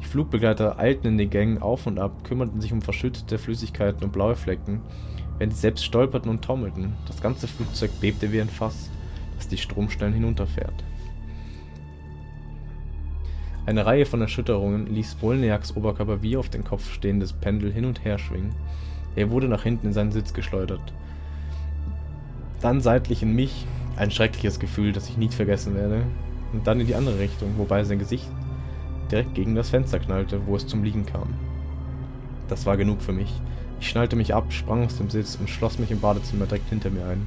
Die 0.00 0.06
Flugbegleiter 0.06 0.78
eilten 0.78 1.08
in 1.08 1.18
den 1.18 1.28
Gängen 1.28 1.60
auf 1.60 1.86
und 1.86 1.98
ab, 1.98 2.24
kümmerten 2.24 2.62
sich 2.62 2.72
um 2.72 2.80
verschüttete 2.80 3.36
Flüssigkeiten 3.36 4.04
und 4.04 4.12
blaue 4.12 4.36
Flecken, 4.36 4.80
während 5.36 5.52
sie 5.52 5.60
selbst 5.60 5.84
stolperten 5.84 6.30
und 6.30 6.42
taumelten. 6.42 6.94
Das 7.06 7.20
ganze 7.20 7.46
Flugzeug 7.46 7.90
bebte 8.00 8.32
wie 8.32 8.40
ein 8.40 8.48
Fass, 8.48 8.88
das 9.36 9.48
die 9.48 9.58
Stromstellen 9.58 10.14
hinunterfährt. 10.14 10.82
Eine 13.66 13.84
Reihe 13.84 14.06
von 14.06 14.20
Erschütterungen 14.20 14.86
ließ 14.86 15.18
Molniaks 15.20 15.76
Oberkörper 15.76 16.22
wie 16.22 16.36
auf 16.36 16.48
den 16.48 16.64
Kopf 16.64 16.90
stehendes 16.90 17.32
Pendel 17.32 17.72
hin 17.72 17.84
und 17.84 18.04
her 18.04 18.18
schwingen. 18.18 18.54
Er 19.16 19.30
wurde 19.30 19.48
nach 19.48 19.64
hinten 19.64 19.88
in 19.88 19.92
seinen 19.92 20.12
Sitz 20.12 20.32
geschleudert. 20.32 20.80
Dann 22.62 22.80
seitlich 22.80 23.22
in 23.22 23.34
mich, 23.34 23.66
ein 23.96 24.10
schreckliches 24.10 24.60
Gefühl, 24.60 24.92
das 24.92 25.08
ich 25.08 25.18
nie 25.18 25.28
vergessen 25.28 25.74
werde, 25.74 26.02
und 26.52 26.66
dann 26.66 26.80
in 26.80 26.86
die 26.86 26.94
andere 26.94 27.18
Richtung, 27.18 27.54
wobei 27.58 27.84
sein 27.84 27.98
Gesicht 27.98 28.26
direkt 29.10 29.34
gegen 29.34 29.54
das 29.54 29.70
Fenster 29.70 29.98
knallte, 29.98 30.46
wo 30.46 30.56
es 30.56 30.66
zum 30.66 30.82
Liegen 30.82 31.04
kam. 31.04 31.34
Das 32.48 32.66
war 32.66 32.76
genug 32.76 33.02
für 33.02 33.12
mich. 33.12 33.32
Ich 33.80 33.88
schnallte 33.88 34.16
mich 34.16 34.34
ab, 34.34 34.52
sprang 34.52 34.84
aus 34.84 34.96
dem 34.96 35.10
Sitz 35.10 35.36
und 35.36 35.50
schloss 35.50 35.78
mich 35.78 35.90
im 35.90 36.00
Badezimmer 36.00 36.46
direkt 36.46 36.68
hinter 36.68 36.90
mir 36.90 37.06
ein. 37.06 37.26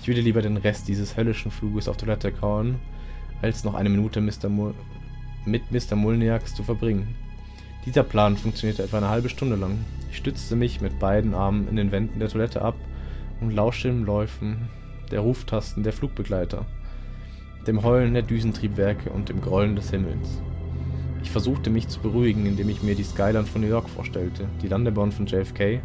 Ich 0.00 0.08
würde 0.08 0.20
lieber 0.20 0.42
den 0.42 0.56
Rest 0.56 0.88
dieses 0.88 1.16
höllischen 1.16 1.50
Fluges 1.50 1.88
auf 1.88 1.96
Toilette 1.96 2.32
kauen, 2.32 2.76
als 3.40 3.64
noch 3.64 3.74
eine 3.74 3.88
Minute 3.88 4.20
Mr. 4.20 4.48
Mul 4.48 4.74
mit 5.44 5.70
Mr. 5.70 5.96
Mulniaks 5.96 6.54
zu 6.54 6.62
verbringen. 6.62 7.14
Dieser 7.84 8.04
Plan 8.04 8.36
funktionierte 8.36 8.82
etwa 8.82 8.98
eine 8.98 9.08
halbe 9.08 9.28
Stunde 9.28 9.56
lang. 9.56 9.78
Ich 10.10 10.18
stützte 10.18 10.54
mich 10.56 10.80
mit 10.80 10.98
beiden 10.98 11.34
Armen 11.34 11.68
in 11.68 11.76
den 11.76 11.90
Wänden 11.90 12.20
der 12.20 12.28
Toilette 12.28 12.62
ab 12.62 12.76
und 13.40 13.50
lauschte 13.50 13.88
dem 13.88 14.04
Läufen 14.04 14.68
der 15.10 15.20
Ruftasten 15.20 15.82
der 15.82 15.92
Flugbegleiter, 15.92 16.64
dem 17.66 17.82
Heulen 17.82 18.14
der 18.14 18.22
Düsentriebwerke 18.22 19.10
und 19.10 19.28
dem 19.28 19.40
Grollen 19.40 19.76
des 19.76 19.90
Himmels. 19.90 20.40
Ich 21.22 21.30
versuchte 21.30 21.70
mich 21.70 21.88
zu 21.88 22.00
beruhigen, 22.00 22.46
indem 22.46 22.68
ich 22.68 22.82
mir 22.82 22.94
die 22.94 23.04
Skyline 23.04 23.46
von 23.46 23.60
New 23.60 23.68
York 23.68 23.88
vorstellte, 23.88 24.48
die 24.62 24.68
Landebahn 24.68 25.12
von 25.12 25.26
JFK, 25.26 25.80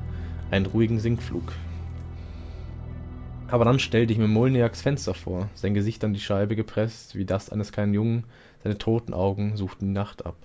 einen 0.50 0.66
ruhigen 0.66 1.00
Sinkflug. 1.00 1.52
Aber 3.50 3.64
dann 3.64 3.80
stellte 3.80 4.12
ich 4.12 4.20
mir 4.20 4.28
Molniaks 4.28 4.82
Fenster 4.82 5.14
vor, 5.14 5.50
sein 5.54 5.74
Gesicht 5.74 6.04
an 6.04 6.14
die 6.14 6.20
Scheibe 6.20 6.56
gepresst, 6.56 7.16
wie 7.16 7.26
das 7.26 7.50
eines 7.50 7.72
kleinen 7.72 7.94
Jungen, 7.94 8.24
seine 8.64 8.78
toten 8.78 9.14
Augen 9.14 9.56
suchten 9.56 9.88
die 9.88 9.94
Nacht 9.94 10.26
ab. 10.26 10.36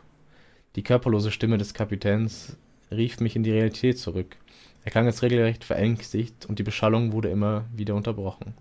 Die 0.76 0.82
körperlose 0.82 1.30
Stimme 1.30 1.58
des 1.58 1.74
Kapitäns 1.74 2.56
rief 2.90 3.20
mich 3.20 3.36
in 3.36 3.42
die 3.42 3.52
Realität 3.52 3.98
zurück. 3.98 4.36
Er 4.84 4.90
klang 4.90 5.06
als 5.06 5.22
regelrecht 5.22 5.64
verängstigt 5.64 6.46
und 6.46 6.58
die 6.58 6.64
Beschallung 6.64 7.12
wurde 7.12 7.30
immer 7.30 7.64
wieder 7.74 7.94
unterbrochen. 7.94 8.54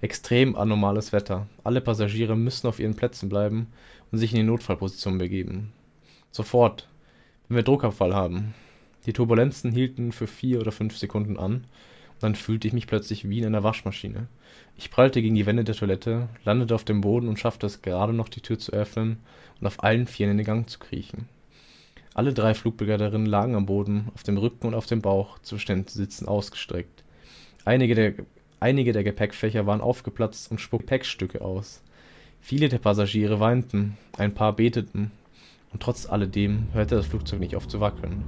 Extrem 0.00 0.56
anormales 0.56 1.12
Wetter. 1.12 1.46
Alle 1.64 1.80
Passagiere 1.80 2.36
müssen 2.36 2.66
auf 2.66 2.80
ihren 2.80 2.96
Plätzen 2.96 3.28
bleiben 3.28 3.68
und 4.10 4.18
sich 4.18 4.32
in 4.32 4.36
die 4.36 4.42
Notfallposition 4.42 5.18
begeben. 5.18 5.72
Sofort, 6.30 6.88
wenn 7.48 7.56
wir 7.56 7.62
Druckabfall 7.62 8.14
haben. 8.14 8.54
Die 9.06 9.12
Turbulenzen 9.12 9.72
hielten 9.72 10.12
für 10.12 10.26
vier 10.26 10.60
oder 10.60 10.72
fünf 10.72 10.96
Sekunden 10.96 11.38
an, 11.38 11.66
dann 12.20 12.34
fühlte 12.34 12.66
ich 12.68 12.74
mich 12.74 12.86
plötzlich 12.86 13.28
wie 13.28 13.38
in 13.38 13.46
einer 13.46 13.62
Waschmaschine. 13.62 14.28
Ich 14.76 14.90
prallte 14.90 15.22
gegen 15.22 15.34
die 15.34 15.46
Wände 15.46 15.64
der 15.64 15.74
Toilette, 15.74 16.28
landete 16.44 16.74
auf 16.74 16.84
dem 16.84 17.00
Boden 17.00 17.28
und 17.28 17.38
schaffte 17.38 17.66
es 17.66 17.82
gerade 17.82 18.12
noch, 18.12 18.28
die 18.28 18.40
Tür 18.40 18.58
zu 18.58 18.72
öffnen 18.72 19.18
und 19.60 19.66
auf 19.66 19.82
allen 19.82 20.06
Vieren 20.06 20.32
in 20.32 20.38
den 20.38 20.46
Gang 20.46 20.68
zu 20.68 20.78
kriechen. 20.78 21.28
Alle 22.14 22.32
drei 22.32 22.54
Flugbegleiterinnen 22.54 23.26
lagen 23.26 23.54
am 23.54 23.66
Boden, 23.66 24.08
auf 24.14 24.22
dem 24.22 24.38
Rücken 24.38 24.66
und 24.68 24.74
auf 24.74 24.86
dem 24.86 25.02
Bauch, 25.02 25.38
zwischen 25.40 25.72
den 25.72 25.86
Sitzen 25.86 26.26
ausgestreckt. 26.26 27.04
Einige 27.66 27.94
der, 27.94 28.14
einige 28.58 28.92
der 28.92 29.04
Gepäckfächer 29.04 29.66
waren 29.66 29.82
aufgeplatzt 29.82 30.50
und 30.50 30.60
spuckten 30.60 30.86
Gepäckstücke 30.86 31.42
aus. 31.42 31.82
Viele 32.40 32.68
der 32.68 32.78
Passagiere 32.78 33.40
weinten, 33.40 33.98
ein 34.16 34.32
paar 34.32 34.54
beteten, 34.54 35.10
und 35.72 35.82
trotz 35.82 36.06
alledem 36.06 36.68
hörte 36.72 36.94
das 36.94 37.06
Flugzeug 37.06 37.40
nicht 37.40 37.56
auf 37.56 37.68
zu 37.68 37.80
wackeln. 37.80 38.24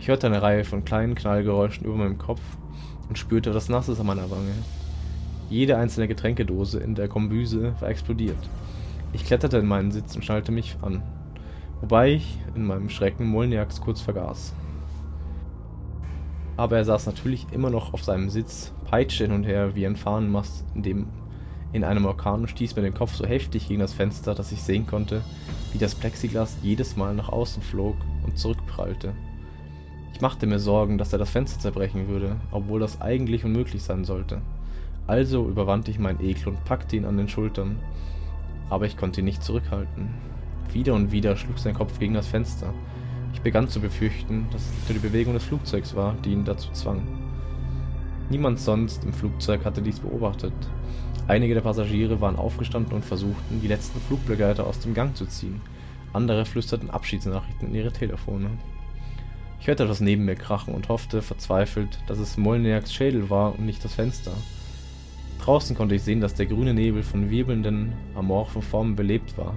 Ich 0.00 0.08
hörte 0.08 0.26
eine 0.26 0.42
Reihe 0.42 0.64
von 0.64 0.84
kleinen 0.84 1.14
Knallgeräuschen 1.14 1.86
über 1.86 1.96
meinem 1.96 2.18
Kopf 2.18 2.40
und 3.08 3.18
spürte 3.18 3.50
etwas 3.50 3.68
Nasses 3.68 4.00
an 4.00 4.06
meiner 4.06 4.30
Wange. 4.30 4.52
Jede 5.50 5.76
einzelne 5.76 6.08
Getränkedose 6.08 6.80
in 6.80 6.94
der 6.94 7.08
Kombüse 7.08 7.74
war 7.80 7.88
explodiert. 7.88 8.38
Ich 9.12 9.24
kletterte 9.24 9.58
in 9.58 9.66
meinen 9.66 9.92
Sitz 9.92 10.16
und 10.16 10.24
schnallte 10.24 10.52
mich 10.52 10.76
an, 10.82 11.02
wobei 11.80 12.14
ich 12.14 12.38
in 12.54 12.66
meinem 12.66 12.88
Schrecken 12.90 13.26
Molniaks 13.26 13.80
kurz 13.80 14.00
vergaß. 14.00 14.54
Aber 16.56 16.76
er 16.76 16.84
saß 16.84 17.06
natürlich 17.06 17.46
immer 17.52 17.70
noch 17.70 17.92
auf 17.92 18.02
seinem 18.04 18.30
Sitz, 18.30 18.72
peitschte 18.90 19.24
hin 19.24 19.32
und 19.32 19.44
her 19.44 19.74
wie 19.74 19.86
ein 19.86 19.96
Fahnenmast, 19.96 20.64
in 20.74 20.82
dem 20.82 21.06
in 21.74 21.82
einem 21.82 22.06
Orkan 22.06 22.42
und 22.42 22.48
stieß 22.48 22.76
mir 22.76 22.82
den 22.82 22.94
Kopf 22.94 23.16
so 23.16 23.26
heftig 23.26 23.66
gegen 23.66 23.80
das 23.80 23.92
Fenster, 23.92 24.36
dass 24.36 24.52
ich 24.52 24.62
sehen 24.62 24.86
konnte, 24.86 25.22
wie 25.72 25.78
das 25.78 25.96
Plexiglas 25.96 26.56
jedes 26.62 26.96
Mal 26.96 27.14
nach 27.14 27.28
außen 27.28 27.62
flog 27.62 27.96
und 28.24 28.38
zurückprallte. 28.38 29.12
Ich 30.14 30.22
machte 30.22 30.46
mir 30.46 30.58
Sorgen, 30.58 30.96
dass 30.96 31.12
er 31.12 31.18
das 31.18 31.28
Fenster 31.28 31.60
zerbrechen 31.60 32.08
würde, 32.08 32.36
obwohl 32.50 32.80
das 32.80 33.02
eigentlich 33.02 33.44
unmöglich 33.44 33.82
sein 33.82 34.04
sollte. 34.04 34.40
Also 35.06 35.46
überwand 35.46 35.88
ich 35.88 35.98
meinen 35.98 36.20
Ekel 36.20 36.48
und 36.48 36.64
packte 36.64 36.96
ihn 36.96 37.04
an 37.04 37.18
den 37.18 37.28
Schultern, 37.28 37.78
aber 38.70 38.86
ich 38.86 38.96
konnte 38.96 39.20
ihn 39.20 39.26
nicht 39.26 39.42
zurückhalten. 39.42 40.08
Wieder 40.72 40.94
und 40.94 41.12
wieder 41.12 41.36
schlug 41.36 41.58
sein 41.58 41.74
Kopf 41.74 41.98
gegen 41.98 42.14
das 42.14 42.28
Fenster. 42.28 42.72
Ich 43.34 43.42
begann 43.42 43.68
zu 43.68 43.80
befürchten, 43.80 44.46
dass 44.50 44.62
es 44.62 44.86
die 44.88 44.98
Bewegung 44.98 45.34
des 45.34 45.44
Flugzeugs 45.44 45.94
war, 45.94 46.14
die 46.24 46.32
ihn 46.32 46.46
dazu 46.46 46.70
zwang. 46.72 47.02
Niemand 48.30 48.58
sonst 48.58 49.04
im 49.04 49.12
Flugzeug 49.12 49.66
hatte 49.66 49.82
dies 49.82 50.00
beobachtet, 50.00 50.54
Einige 51.26 51.54
der 51.54 51.62
Passagiere 51.62 52.20
waren 52.20 52.36
aufgestanden 52.36 52.92
und 52.92 53.04
versuchten, 53.04 53.62
die 53.62 53.66
letzten 53.66 53.98
Flugbegleiter 53.98 54.66
aus 54.66 54.80
dem 54.80 54.92
Gang 54.92 55.16
zu 55.16 55.24
ziehen. 55.24 55.62
Andere 56.12 56.44
flüsterten 56.44 56.90
Abschiedsnachrichten 56.90 57.68
in 57.68 57.74
ihre 57.74 57.92
Telefone. 57.92 58.50
Ich 59.64 59.68
hörte 59.68 59.84
etwas 59.84 60.02
neben 60.02 60.26
mir 60.26 60.34
krachen 60.34 60.74
und 60.74 60.90
hoffte 60.90 61.22
verzweifelt, 61.22 61.98
dass 62.06 62.18
es 62.18 62.36
Molniaks 62.36 62.92
Schädel 62.92 63.30
war 63.30 63.54
und 63.54 63.64
nicht 63.64 63.82
das 63.82 63.94
Fenster. 63.94 64.32
Draußen 65.40 65.74
konnte 65.74 65.94
ich 65.94 66.02
sehen, 66.02 66.20
dass 66.20 66.34
der 66.34 66.44
grüne 66.44 66.74
Nebel 66.74 67.02
von 67.02 67.30
wirbelnden, 67.30 67.94
amorphen 68.14 68.60
Formen 68.60 68.94
belebt 68.94 69.38
war. 69.38 69.54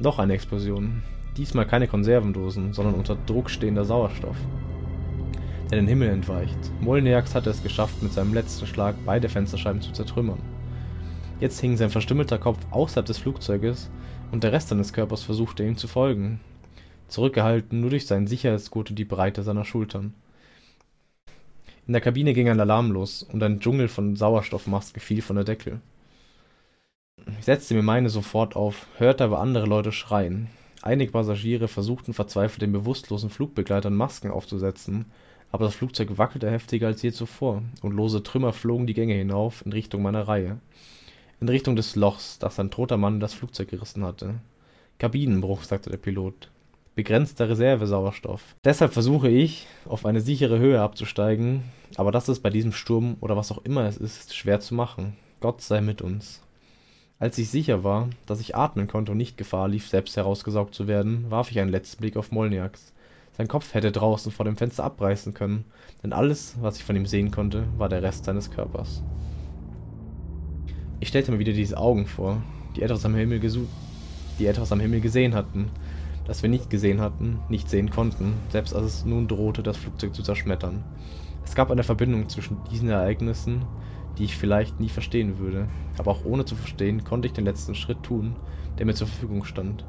Noch 0.00 0.18
eine 0.18 0.32
Explosion. 0.32 1.02
Diesmal 1.36 1.66
keine 1.66 1.88
Konservendosen, 1.88 2.72
sondern 2.72 2.94
unter 2.94 3.16
Druck 3.26 3.50
stehender 3.50 3.84
Sauerstoff 3.84 4.38
der 5.70 5.80
den 5.80 5.88
Himmel 5.88 6.08
entweicht. 6.08 6.56
Molniax 6.80 7.34
hatte 7.34 7.50
es 7.50 7.62
geschafft, 7.62 8.02
mit 8.02 8.14
seinem 8.14 8.32
letzten 8.32 8.66
Schlag 8.66 8.94
beide 9.04 9.28
Fensterscheiben 9.28 9.82
zu 9.82 9.92
zertrümmern. 9.92 10.38
Jetzt 11.38 11.60
hing 11.60 11.76
sein 11.76 11.90
verstümmelter 11.90 12.38
Kopf 12.38 12.60
außerhalb 12.70 13.04
des 13.04 13.18
Flugzeuges 13.18 13.90
und 14.32 14.42
der 14.42 14.52
Rest 14.52 14.68
seines 14.68 14.94
Körpers 14.94 15.22
versuchte 15.22 15.64
ihm 15.64 15.76
zu 15.76 15.86
folgen, 15.86 16.40
zurückgehalten 17.08 17.80
nur 17.80 17.90
durch 17.90 18.06
seinen 18.06 18.26
Sicherheitsgurt 18.26 18.90
und 18.90 18.98
die 18.98 19.04
Breite 19.04 19.42
seiner 19.42 19.64
Schultern. 19.64 20.14
In 21.86 21.92
der 21.92 22.02
Kabine 22.02 22.34
ging 22.34 22.48
ein 22.48 22.60
Alarm 22.60 22.90
los 22.90 23.22
und 23.22 23.42
ein 23.42 23.60
Dschungel 23.60 23.88
von 23.88 24.16
Sauerstoffmasken 24.16 25.00
fiel 25.00 25.22
von 25.22 25.36
der 25.36 25.44
Deckel. 25.44 25.80
Ich 27.38 27.44
setzte 27.44 27.74
mir 27.74 27.82
meine 27.82 28.10
sofort 28.10 28.56
auf, 28.56 28.86
hörte 28.98 29.24
aber 29.24 29.40
andere 29.40 29.66
Leute 29.66 29.92
schreien. 29.92 30.48
Einige 30.82 31.12
Passagiere 31.12 31.68
versuchten 31.68 32.12
verzweifelt 32.12 32.62
den 32.62 32.72
bewusstlosen 32.72 33.30
Flugbegleitern 33.30 33.94
Masken 33.94 34.30
aufzusetzen, 34.30 35.06
aber 35.50 35.64
das 35.64 35.74
Flugzeug 35.74 36.18
wackelte 36.18 36.50
heftiger 36.50 36.88
als 36.88 37.02
je 37.02 37.12
zuvor, 37.12 37.62
und 37.82 37.92
lose 37.92 38.22
Trümmer 38.22 38.52
flogen 38.52 38.86
die 38.86 38.94
Gänge 38.94 39.14
hinauf 39.14 39.64
in 39.64 39.72
Richtung 39.72 40.02
meiner 40.02 40.28
Reihe. 40.28 40.58
In 41.40 41.48
Richtung 41.48 41.76
des 41.76 41.96
Lochs, 41.96 42.38
das 42.38 42.58
ein 42.58 42.70
toter 42.70 42.96
Mann 42.96 43.14
in 43.14 43.20
das 43.20 43.34
Flugzeug 43.34 43.68
gerissen 43.68 44.04
hatte. 44.04 44.36
Kabinenbruch, 44.98 45.62
sagte 45.62 45.90
der 45.90 45.98
Pilot. 45.98 46.50
Begrenzter 46.96 47.50
Reservesauerstoff. 47.50 48.56
Deshalb 48.64 48.94
versuche 48.94 49.28
ich, 49.28 49.66
auf 49.84 50.06
eine 50.06 50.22
sichere 50.22 50.58
Höhe 50.58 50.80
abzusteigen, 50.80 51.62
aber 51.96 52.10
das 52.10 52.30
ist 52.30 52.40
bei 52.40 52.48
diesem 52.48 52.72
Sturm 52.72 53.18
oder 53.20 53.36
was 53.36 53.52
auch 53.52 53.62
immer 53.64 53.82
es 53.84 53.98
ist, 53.98 54.34
schwer 54.34 54.60
zu 54.60 54.74
machen. 54.74 55.14
Gott 55.40 55.60
sei 55.60 55.82
mit 55.82 56.00
uns. 56.00 56.40
Als 57.18 57.36
ich 57.36 57.50
sicher 57.50 57.84
war, 57.84 58.08
dass 58.24 58.40
ich 58.40 58.56
atmen 58.56 58.86
konnte 58.88 59.12
und 59.12 59.18
nicht 59.18 59.36
Gefahr 59.36 59.68
lief, 59.68 59.86
selbst 59.86 60.16
herausgesaugt 60.16 60.74
zu 60.74 60.88
werden, 60.88 61.26
warf 61.28 61.50
ich 61.50 61.60
einen 61.60 61.70
letzten 61.70 62.00
Blick 62.00 62.16
auf 62.16 62.32
Molniaks. 62.32 62.94
Sein 63.36 63.46
Kopf 63.46 63.74
hätte 63.74 63.92
draußen 63.92 64.32
vor 64.32 64.46
dem 64.46 64.56
Fenster 64.56 64.84
abreißen 64.84 65.34
können, 65.34 65.66
denn 66.02 66.14
alles, 66.14 66.56
was 66.62 66.78
ich 66.78 66.84
von 66.84 66.96
ihm 66.96 67.04
sehen 67.04 67.30
konnte, 67.30 67.64
war 67.76 67.90
der 67.90 68.02
Rest 68.02 68.24
seines 68.24 68.50
Körpers. 68.50 69.02
Ich 71.00 71.08
stellte 71.08 71.30
mir 71.30 71.40
wieder 71.40 71.52
diese 71.52 71.76
Augen 71.76 72.06
vor, 72.06 72.42
die 72.74 72.80
etwas 72.80 73.04
am 73.04 73.14
Himmel 73.14 73.38
gesucht, 73.38 73.68
die 74.38 74.46
etwas 74.46 74.72
am 74.72 74.80
Himmel 74.80 75.02
gesehen 75.02 75.34
hatten, 75.34 75.70
das 76.26 76.42
wir 76.42 76.50
nicht 76.50 76.70
gesehen 76.70 77.00
hatten, 77.00 77.38
nicht 77.48 77.70
sehen 77.70 77.90
konnten, 77.90 78.34
selbst 78.50 78.74
als 78.74 78.86
es 78.86 79.04
nun 79.04 79.28
drohte, 79.28 79.62
das 79.62 79.76
Flugzeug 79.76 80.14
zu 80.14 80.22
zerschmettern. 80.22 80.84
Es 81.44 81.54
gab 81.54 81.70
eine 81.70 81.84
Verbindung 81.84 82.28
zwischen 82.28 82.58
diesen 82.70 82.88
Ereignissen, 82.88 83.64
die 84.18 84.24
ich 84.24 84.36
vielleicht 84.36 84.80
nie 84.80 84.88
verstehen 84.88 85.38
würde, 85.38 85.68
aber 85.98 86.10
auch 86.10 86.24
ohne 86.24 86.44
zu 86.44 86.56
verstehen, 86.56 87.04
konnte 87.04 87.28
ich 87.28 87.34
den 87.34 87.44
letzten 87.44 87.74
Schritt 87.74 88.02
tun, 88.02 88.34
der 88.78 88.86
mir 88.86 88.94
zur 88.94 89.06
Verfügung 89.06 89.44
stand. 89.44 89.84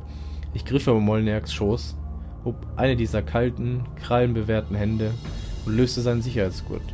Ich 0.54 0.66
griff 0.66 0.88
über 0.88 1.00
Molniaks 1.00 1.54
Schoß, 1.54 1.98
hob 2.46 2.56
eine 2.76 2.96
dieser 2.96 3.22
kalten, 3.22 3.84
krallenbewehrten 3.96 4.76
Hände 4.76 5.14
und 5.66 5.76
löste 5.76 6.02
seinen 6.02 6.22
Sicherheitsgurt. 6.22 6.94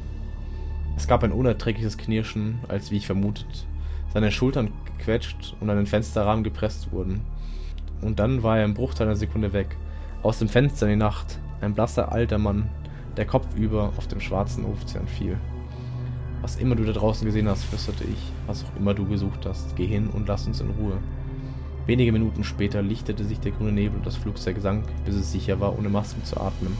Es 0.95 1.07
gab 1.07 1.23
ein 1.23 1.31
unerträgliches 1.31 1.97
Knirschen, 1.97 2.59
als, 2.67 2.91
wie 2.91 2.97
ich 2.97 3.05
vermutet, 3.05 3.67
seine 4.13 4.31
Schultern 4.31 4.71
gequetscht 4.85 5.55
und 5.59 5.69
an 5.69 5.77
den 5.77 5.87
Fensterrahmen 5.87 6.43
gepresst 6.43 6.91
wurden. 6.91 7.21
Und 8.03 8.19
dann 8.19 8.43
war 8.43 8.59
er 8.59 8.65
im 8.65 8.73
Bruchteil 8.73 9.07
einer 9.07 9.15
Sekunde 9.15 9.53
weg. 9.53 9.77
Aus 10.21 10.39
dem 10.39 10.49
Fenster 10.49 10.85
in 10.85 10.93
die 10.93 10.97
Nacht, 10.97 11.39
ein 11.61 11.73
blasser 11.73 12.11
alter 12.11 12.37
Mann, 12.37 12.69
der 13.17 13.25
kopfüber 13.25 13.93
auf 13.97 14.07
dem 14.07 14.19
schwarzen 14.19 14.65
Ozean 14.65 15.07
fiel. 15.07 15.37
Was 16.41 16.57
immer 16.57 16.75
du 16.75 16.83
da 16.83 16.91
draußen 16.91 17.25
gesehen 17.25 17.47
hast, 17.47 17.63
flüsterte 17.63 18.03
ich, 18.03 18.31
was 18.47 18.65
auch 18.65 18.75
immer 18.77 18.93
du 18.93 19.05
gesucht 19.05 19.45
hast, 19.45 19.75
geh 19.75 19.87
hin 19.87 20.09
und 20.09 20.27
lass 20.27 20.45
uns 20.45 20.59
in 20.59 20.71
Ruhe. 20.71 20.97
Wenige 21.85 22.11
Minuten 22.11 22.43
später 22.43 22.81
lichtete 22.81 23.23
sich 23.23 23.39
der 23.39 23.51
grüne 23.51 23.71
Nebel 23.71 23.97
und 23.97 24.05
das 24.05 24.15
Flugzeug 24.15 24.57
sank, 24.59 24.85
bis 25.05 25.15
es 25.15 25.31
sicher 25.31 25.59
war, 25.59 25.77
ohne 25.77 25.89
Masken 25.89 26.23
zu 26.23 26.39
atmen. 26.39 26.77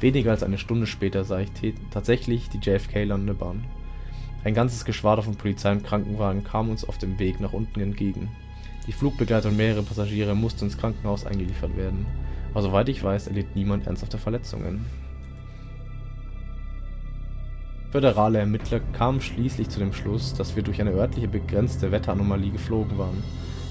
Weniger 0.00 0.30
als 0.30 0.42
eine 0.42 0.58
Stunde 0.58 0.86
später 0.86 1.24
sah 1.24 1.40
ich 1.40 1.50
tatsächlich 1.90 2.48
die 2.48 2.58
JFK-Landebahn. 2.58 3.64
Ein 4.44 4.54
ganzes 4.54 4.84
Geschwader 4.84 5.22
von 5.22 5.36
Polizei 5.36 5.70
und 5.70 5.84
Krankenwagen 5.84 6.42
kam 6.42 6.68
uns 6.68 6.84
auf 6.84 6.98
dem 6.98 7.18
Weg 7.18 7.40
nach 7.40 7.52
unten 7.52 7.80
entgegen. 7.80 8.28
Die 8.86 8.92
Flugbegleiter 8.92 9.48
und 9.48 9.56
mehrere 9.56 9.82
Passagiere 9.82 10.34
mussten 10.34 10.64
ins 10.64 10.76
Krankenhaus 10.76 11.24
eingeliefert 11.24 11.76
werden. 11.76 12.04
Aber 12.50 12.62
soweit 12.62 12.88
ich 12.88 13.02
weiß, 13.02 13.28
erlitt 13.28 13.54
niemand 13.54 13.86
ernsthafte 13.86 14.18
Verletzungen. 14.18 14.84
Föderale 17.92 18.38
Ermittler 18.38 18.80
kamen 18.80 19.20
schließlich 19.20 19.68
zu 19.68 19.78
dem 19.78 19.92
Schluss, 19.92 20.34
dass 20.34 20.56
wir 20.56 20.62
durch 20.62 20.80
eine 20.80 20.92
örtliche 20.92 21.28
begrenzte 21.28 21.92
Wetteranomalie 21.92 22.50
geflogen 22.50 22.96
waren, 22.98 23.22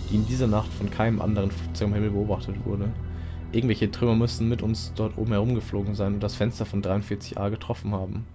die 0.09 0.15
in 0.15 0.27
dieser 0.27 0.47
Nacht 0.47 0.71
von 0.71 0.91
keinem 0.91 1.21
anderen 1.21 1.51
Flugzeug 1.51 1.87
am 1.87 1.93
Himmel 1.95 2.11
beobachtet 2.11 2.55
wurde. 2.63 2.89
Irgendwelche 3.51 3.91
Trümmer 3.91 4.15
müssten 4.15 4.47
mit 4.47 4.61
uns 4.61 4.93
dort 4.95 5.17
oben 5.17 5.31
herumgeflogen 5.31 5.95
sein 5.95 6.13
und 6.13 6.19
das 6.21 6.35
Fenster 6.35 6.65
von 6.65 6.81
43a 6.81 7.49
getroffen 7.49 7.93
haben, 7.93 8.25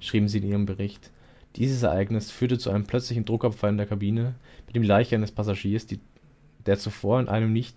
schrieben 0.00 0.28
sie 0.28 0.38
in 0.38 0.48
ihrem 0.48 0.66
Bericht. 0.66 1.12
Dieses 1.54 1.82
Ereignis 1.82 2.30
führte 2.30 2.58
zu 2.58 2.70
einem 2.70 2.84
plötzlichen 2.84 3.24
Druckabfall 3.24 3.70
in 3.70 3.78
der 3.78 3.86
Kabine, 3.86 4.34
mit 4.66 4.76
dem 4.76 4.82
Leiche 4.82 5.14
eines 5.14 5.32
Passagiers, 5.32 5.86
die, 5.86 6.00
der 6.66 6.78
zuvor 6.78 7.20
in 7.20 7.28
einem 7.28 7.52
nicht 7.52 7.76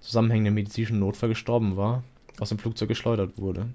zusammenhängenden 0.00 0.54
medizinischen 0.54 0.98
Notfall 0.98 1.28
gestorben 1.28 1.76
war, 1.76 2.04
aus 2.38 2.50
dem 2.50 2.58
Flugzeug 2.58 2.88
geschleudert 2.88 3.38
wurde. 3.38 3.66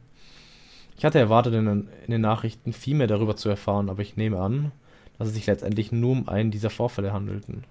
Ich 0.97 1.05
hatte 1.05 1.19
erwartet, 1.19 1.53
in, 1.55 1.87
den 2.07 2.21
Nachrichten 2.21 2.73
viel 2.73 2.95
mehr 2.95 3.07
darüber 3.07 3.35
zu 3.35 3.49
erfahren, 3.49 3.89
aber 3.89 4.01
ich 4.01 4.17
nehme 4.17 4.39
an, 4.39 4.71
dass 5.17 5.29
es 5.29 5.33
sich 5.33 5.47
letztendlich 5.47 5.91
nur 5.91 6.11
um 6.11 6.29
einen 6.29 6.51
dieser 6.51 6.69
Vorfälle 6.69 7.13
handelten. 7.13 7.63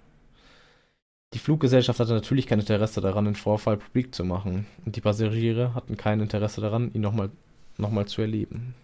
Die 1.32 1.38
Fluggesellschaft 1.38 2.00
hatte 2.00 2.12
natürlich 2.12 2.48
kein 2.48 2.58
Interesse 2.58 3.00
daran, 3.00 3.26
den 3.26 3.36
Vorfall 3.36 3.76
publik 3.76 4.14
zu 4.14 4.24
machen, 4.24 4.66
und 4.84 4.96
die 4.96 5.00
Passagiere 5.00 5.74
hatten 5.74 5.96
kein 5.96 6.20
Interesse 6.20 6.60
daran, 6.60 6.90
ihn 6.92 7.02
nochmal 7.02 7.30
noch 7.78 7.90
mal 7.90 8.06
zu 8.06 8.20
erleben. 8.20 8.74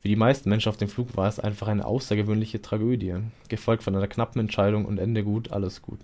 Für 0.00 0.08
die 0.08 0.16
meisten 0.16 0.48
Menschen 0.48 0.70
auf 0.70 0.76
dem 0.76 0.88
Flug 0.88 1.16
war 1.16 1.28
es 1.28 1.40
einfach 1.40 1.68
eine 1.68 1.84
außergewöhnliche 1.84 2.62
Tragödie, 2.62 3.16
gefolgt 3.48 3.82
von 3.82 3.94
einer 3.94 4.08
knappen 4.08 4.40
Entscheidung 4.40 4.84
und 4.84 4.98
Ende 4.98 5.24
gut, 5.24 5.52
alles 5.52 5.82
gut. 5.82 6.00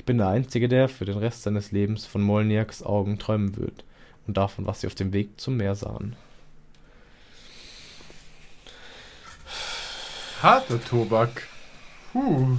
Ich 0.00 0.06
bin 0.06 0.16
der 0.16 0.28
Einzige, 0.28 0.66
der 0.66 0.88
für 0.88 1.04
den 1.04 1.18
Rest 1.18 1.42
seines 1.42 1.72
Lebens 1.72 2.06
von 2.06 2.22
Molniaks 2.22 2.82
Augen 2.82 3.18
träumen 3.18 3.58
wird 3.58 3.84
und 4.26 4.38
davon, 4.38 4.66
was 4.66 4.80
sie 4.80 4.86
auf 4.86 4.94
dem 4.94 5.12
Weg 5.12 5.38
zum 5.38 5.58
Meer 5.58 5.74
sahen. 5.74 6.16
Harter 10.42 10.82
Tobak. 10.82 11.46
Puh. 12.14 12.56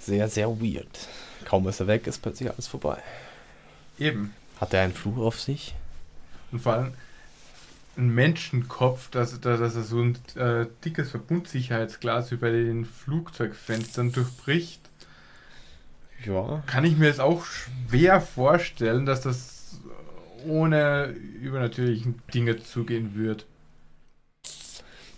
Sehr, 0.00 0.28
sehr 0.28 0.48
weird. 0.60 1.06
Kaum 1.44 1.68
ist 1.68 1.78
er 1.78 1.86
weg, 1.86 2.08
ist 2.08 2.20
plötzlich 2.20 2.50
alles 2.50 2.66
vorbei. 2.66 2.98
Eben. 4.00 4.34
Hat 4.60 4.74
er 4.74 4.82
einen 4.82 4.94
Fluch 4.94 5.18
auf 5.18 5.40
sich? 5.40 5.76
Und 6.50 6.58
vor 6.58 6.72
allem, 6.72 6.94
ein 7.96 8.14
Menschenkopf, 8.14 9.10
dass, 9.10 9.38
dass 9.40 9.74
er 9.74 9.82
so 9.82 10.00
ein 10.00 10.18
äh, 10.36 10.66
dickes 10.84 11.10
Verbundsicherheitsglas 11.10 12.30
bei 12.40 12.50
den 12.50 12.84
Flugzeugfenstern 12.84 14.12
durchbricht. 14.12 14.80
Ja. 16.24 16.62
Kann 16.66 16.84
ich 16.84 16.96
mir 16.96 17.06
jetzt 17.06 17.20
auch 17.20 17.44
schwer 17.44 18.20
vorstellen, 18.20 19.06
dass 19.06 19.20
das 19.20 19.80
ohne 20.46 21.06
übernatürlichen 21.06 22.22
Dinge 22.32 22.62
zugehen 22.62 23.14
wird. 23.14 23.46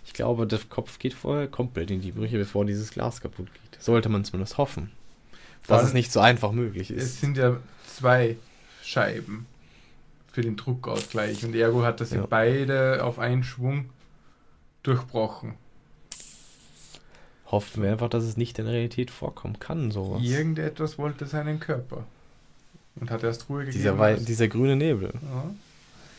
Ich 0.05 0.13
glaube, 0.13 0.47
der 0.47 0.59
Kopf 0.69 0.99
geht 0.99 1.13
vorher 1.13 1.47
komplett 1.47 1.91
in 1.91 2.01
die 2.01 2.11
Brüche, 2.11 2.37
bevor 2.37 2.65
dieses 2.65 2.91
Glas 2.91 3.21
kaputt 3.21 3.47
geht. 3.53 3.81
Sollte 3.81 4.09
man 4.09 4.23
zumindest 4.23 4.57
hoffen. 4.57 4.91
Dass 5.67 5.83
es 5.83 5.93
nicht 5.93 6.11
so 6.11 6.19
einfach 6.19 6.51
möglich 6.51 6.91
ist. 6.91 7.03
Es 7.03 7.21
sind 7.21 7.37
ja 7.37 7.57
zwei 7.87 8.37
Scheiben 8.83 9.47
für 10.35 10.41
den 10.41 10.57
Druckausgleich. 10.57 11.45
Und 11.45 11.55
ergo 11.55 11.83
hat 11.83 12.01
das 12.01 12.11
ja. 12.11 12.25
beide 12.29 13.05
auf 13.05 13.19
einen 13.19 13.45
Schwung 13.45 13.89
durchbrochen. 14.83 15.53
Hoffen 17.45 17.83
wir 17.83 17.91
einfach, 17.91 18.09
dass 18.09 18.25
es 18.25 18.35
nicht 18.35 18.59
in 18.59 18.65
der 18.65 18.73
Realität 18.73 19.11
vorkommen 19.11 19.59
kann, 19.59 19.91
sowas. 19.91 20.21
Irgendetwas 20.21 20.97
wollte 20.97 21.25
seinen 21.25 21.61
Körper. 21.61 22.03
Und 22.97 23.11
hat 23.11 23.23
erst 23.23 23.47
Ruhe 23.47 23.59
gegeben. 23.59 23.77
Dieser, 23.77 23.97
Wei 23.97 24.15
dieser 24.15 24.49
grüne 24.49 24.75
Nebel. 24.75 25.13
Ja. 25.13 25.55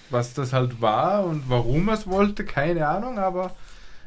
Was 0.08 0.32
das 0.32 0.54
halt 0.54 0.80
war 0.80 1.26
und 1.26 1.50
warum 1.50 1.88
er 1.88 1.94
es 1.94 2.06
wollte, 2.06 2.44
keine 2.46 2.88
Ahnung, 2.88 3.18
aber. 3.18 3.54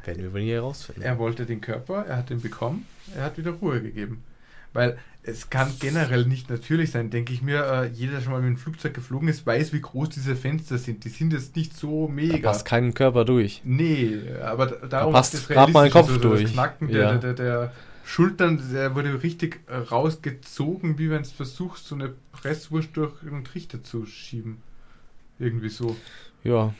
Werden 0.05 0.23
wir 0.23 0.33
wohl 0.33 0.41
nie 0.41 0.51
herausfinden. 0.51 1.03
Er 1.03 1.19
wollte 1.19 1.45
den 1.45 1.61
Körper, 1.61 2.05
er 2.07 2.17
hat 2.17 2.31
ihn 2.31 2.41
bekommen, 2.41 2.87
er 3.15 3.25
hat 3.25 3.37
wieder 3.37 3.51
Ruhe 3.51 3.79
gegeben. 3.81 4.23
Weil 4.73 4.97
es 5.23 5.49
kann 5.49 5.71
generell 5.79 6.25
nicht 6.25 6.49
natürlich 6.49 6.91
sein, 6.91 7.09
denke 7.09 7.33
ich 7.33 7.41
mir. 7.41 7.63
Äh, 7.65 7.87
jeder, 7.87 8.13
der 8.13 8.21
schon 8.21 8.31
mal 8.31 8.41
mit 8.41 8.49
dem 8.49 8.57
Flugzeug 8.57 8.93
geflogen 8.93 9.27
ist, 9.27 9.45
weiß, 9.45 9.73
wie 9.73 9.81
groß 9.81 10.09
diese 10.09 10.35
Fenster 10.35 10.77
sind. 10.77 11.03
Die 11.03 11.09
sind 11.09 11.33
jetzt 11.33 11.55
nicht 11.55 11.75
so 11.75 12.07
mega. 12.07 12.37
Da 12.37 12.49
passt 12.49 12.65
keinen 12.65 12.93
Körper 12.93 13.25
durch. 13.25 13.61
Nee, 13.63 14.19
aber 14.41 14.67
darum 14.67 15.13
da 15.13 15.19
passt 15.19 15.47
gerade 15.47 15.71
mal 15.71 15.85
ein 15.85 15.91
Kopf 15.91 16.09
so, 16.09 16.17
durch. 16.17 16.43
Das 16.43 16.53
Knacken 16.53 16.87
der, 16.87 17.01
ja. 17.01 17.17
der, 17.17 17.33
der, 17.33 17.33
der, 17.33 17.73
Schultern, 18.05 18.59
der 18.73 18.95
wurde 18.95 19.21
richtig 19.21 19.59
rausgezogen, 19.91 20.97
wie 20.97 21.11
wenn 21.11 21.21
es 21.21 21.31
versuchst, 21.31 21.85
so 21.85 21.93
eine 21.93 22.11
Presswurst 22.31 22.89
durch 22.93 23.13
einen 23.21 23.43
Trichter 23.43 23.83
zu 23.83 24.07
schieben. 24.07 24.63
Irgendwie 25.37 25.69
so. 25.69 25.95
Ja. 26.43 26.73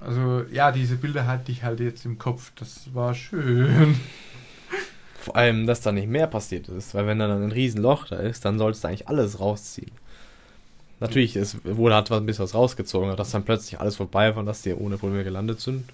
Also, 0.00 0.44
ja, 0.50 0.72
diese 0.72 0.96
Bilder 0.96 1.28
hatte 1.28 1.52
ich 1.52 1.62
halt 1.62 1.78
jetzt 1.78 2.04
im 2.04 2.18
Kopf. 2.18 2.50
Das 2.56 2.92
war 2.92 3.14
schön. 3.14 4.00
Vor 5.18 5.36
allem, 5.36 5.66
dass 5.66 5.80
da 5.80 5.90
nicht 5.90 6.08
mehr 6.08 6.28
passiert 6.28 6.68
ist, 6.68 6.94
weil 6.94 7.06
wenn 7.06 7.18
da 7.18 7.26
dann 7.26 7.42
ein 7.42 7.52
Riesenloch 7.52 8.06
da 8.06 8.16
ist, 8.16 8.44
dann 8.44 8.58
solltest 8.58 8.84
du 8.84 8.88
eigentlich 8.88 9.08
alles 9.08 9.40
rausziehen. 9.40 9.90
Natürlich, 11.00 11.36
es 11.36 11.56
wurde 11.64 11.94
hat 11.94 12.10
ein 12.10 12.26
bisschen 12.26 12.44
was 12.44 12.54
rausgezogen, 12.54 13.14
dass 13.16 13.30
dann 13.30 13.44
plötzlich 13.44 13.80
alles 13.80 13.96
vorbei 13.96 14.30
war 14.34 14.38
und 14.38 14.46
dass 14.46 14.62
die 14.62 14.74
ohne 14.74 14.96
Probleme 14.96 15.24
gelandet 15.24 15.60
sind. 15.60 15.84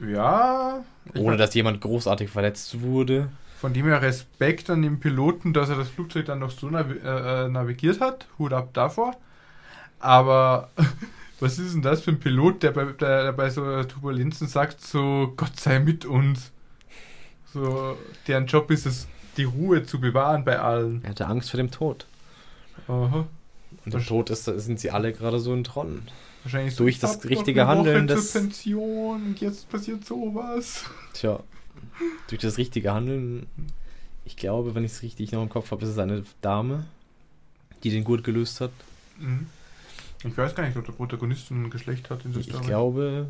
Ja. 0.00 0.84
Ohne 1.14 1.36
dass 1.36 1.54
jemand 1.54 1.80
großartig 1.80 2.30
verletzt 2.30 2.80
wurde. 2.82 3.28
Von 3.58 3.72
dem 3.72 3.86
her 3.86 4.02
Respekt 4.02 4.70
an 4.70 4.82
den 4.82 5.00
Piloten, 5.00 5.52
dass 5.52 5.70
er 5.70 5.76
das 5.76 5.88
Flugzeug 5.88 6.26
dann 6.26 6.40
noch 6.40 6.50
so 6.50 6.68
nav 6.68 6.86
äh, 6.90 7.48
navigiert 7.48 8.00
hat. 8.00 8.26
Hut 8.38 8.52
ab 8.52 8.68
davor. 8.74 9.16
Aber 9.98 10.70
was 11.40 11.58
ist 11.58 11.74
denn 11.74 11.82
das 11.82 12.02
für 12.02 12.10
ein 12.10 12.20
Pilot, 12.20 12.62
der 12.62 12.72
bei, 12.72 12.84
der, 12.84 13.22
der 13.24 13.32
bei 13.32 13.50
so 13.50 13.82
Turbulenzen 13.84 14.46
sagt, 14.46 14.80
so 14.80 15.32
Gott 15.36 15.58
sei 15.58 15.78
mit 15.78 16.04
uns? 16.04 16.52
So, 17.56 17.96
deren 18.26 18.44
Job 18.44 18.70
ist 18.70 18.84
es, 18.84 19.08
die 19.38 19.44
Ruhe 19.44 19.82
zu 19.82 19.98
bewahren 19.98 20.44
bei 20.44 20.58
allen. 20.58 21.02
Er 21.04 21.10
hatte 21.10 21.26
Angst 21.26 21.48
vor 21.50 21.56
dem 21.56 21.70
Tod. 21.70 22.04
Aha. 22.86 23.26
Und 23.82 23.94
der 23.94 24.04
Tod 24.04 24.28
ist, 24.28 24.44
sind 24.44 24.78
sie 24.78 24.90
alle 24.90 25.14
gerade 25.14 25.40
so 25.40 25.54
in 25.54 25.64
Tronn. 25.64 26.02
Wahrscheinlich 26.42 26.76
durch 26.76 27.00
so, 27.00 27.06
das 27.06 27.24
richtige 27.24 27.66
Handeln 27.66 28.08
des 28.08 28.34
Pension 28.34 29.22
und 29.22 29.40
jetzt 29.40 29.70
passiert 29.70 30.04
sowas. 30.04 30.84
Tja, 31.14 31.40
durch 32.28 32.42
das 32.42 32.58
richtige 32.58 32.92
Handeln. 32.92 33.46
Ich 34.26 34.36
glaube, 34.36 34.74
wenn 34.74 34.84
ich 34.84 34.92
es 34.92 35.02
richtig 35.02 35.32
noch 35.32 35.42
im 35.42 35.48
Kopf 35.48 35.70
habe, 35.70 35.82
ist 35.82 35.92
es 35.92 35.98
eine 35.98 36.24
Dame, 36.42 36.84
die 37.84 37.90
den 37.90 38.04
Gurt 38.04 38.22
gelöst 38.22 38.60
hat. 38.60 38.72
Mhm. 39.18 39.46
Ich 40.24 40.36
weiß 40.36 40.54
gar 40.54 40.66
nicht, 40.66 40.76
ob 40.76 40.84
der 40.84 40.92
Protagonist 40.92 41.50
ein 41.50 41.70
Geschlecht 41.70 42.10
hat 42.10 42.22
in 42.26 42.32
der 42.32 42.40
Ich 42.42 42.48
Story. 42.48 42.66
glaube, 42.66 43.26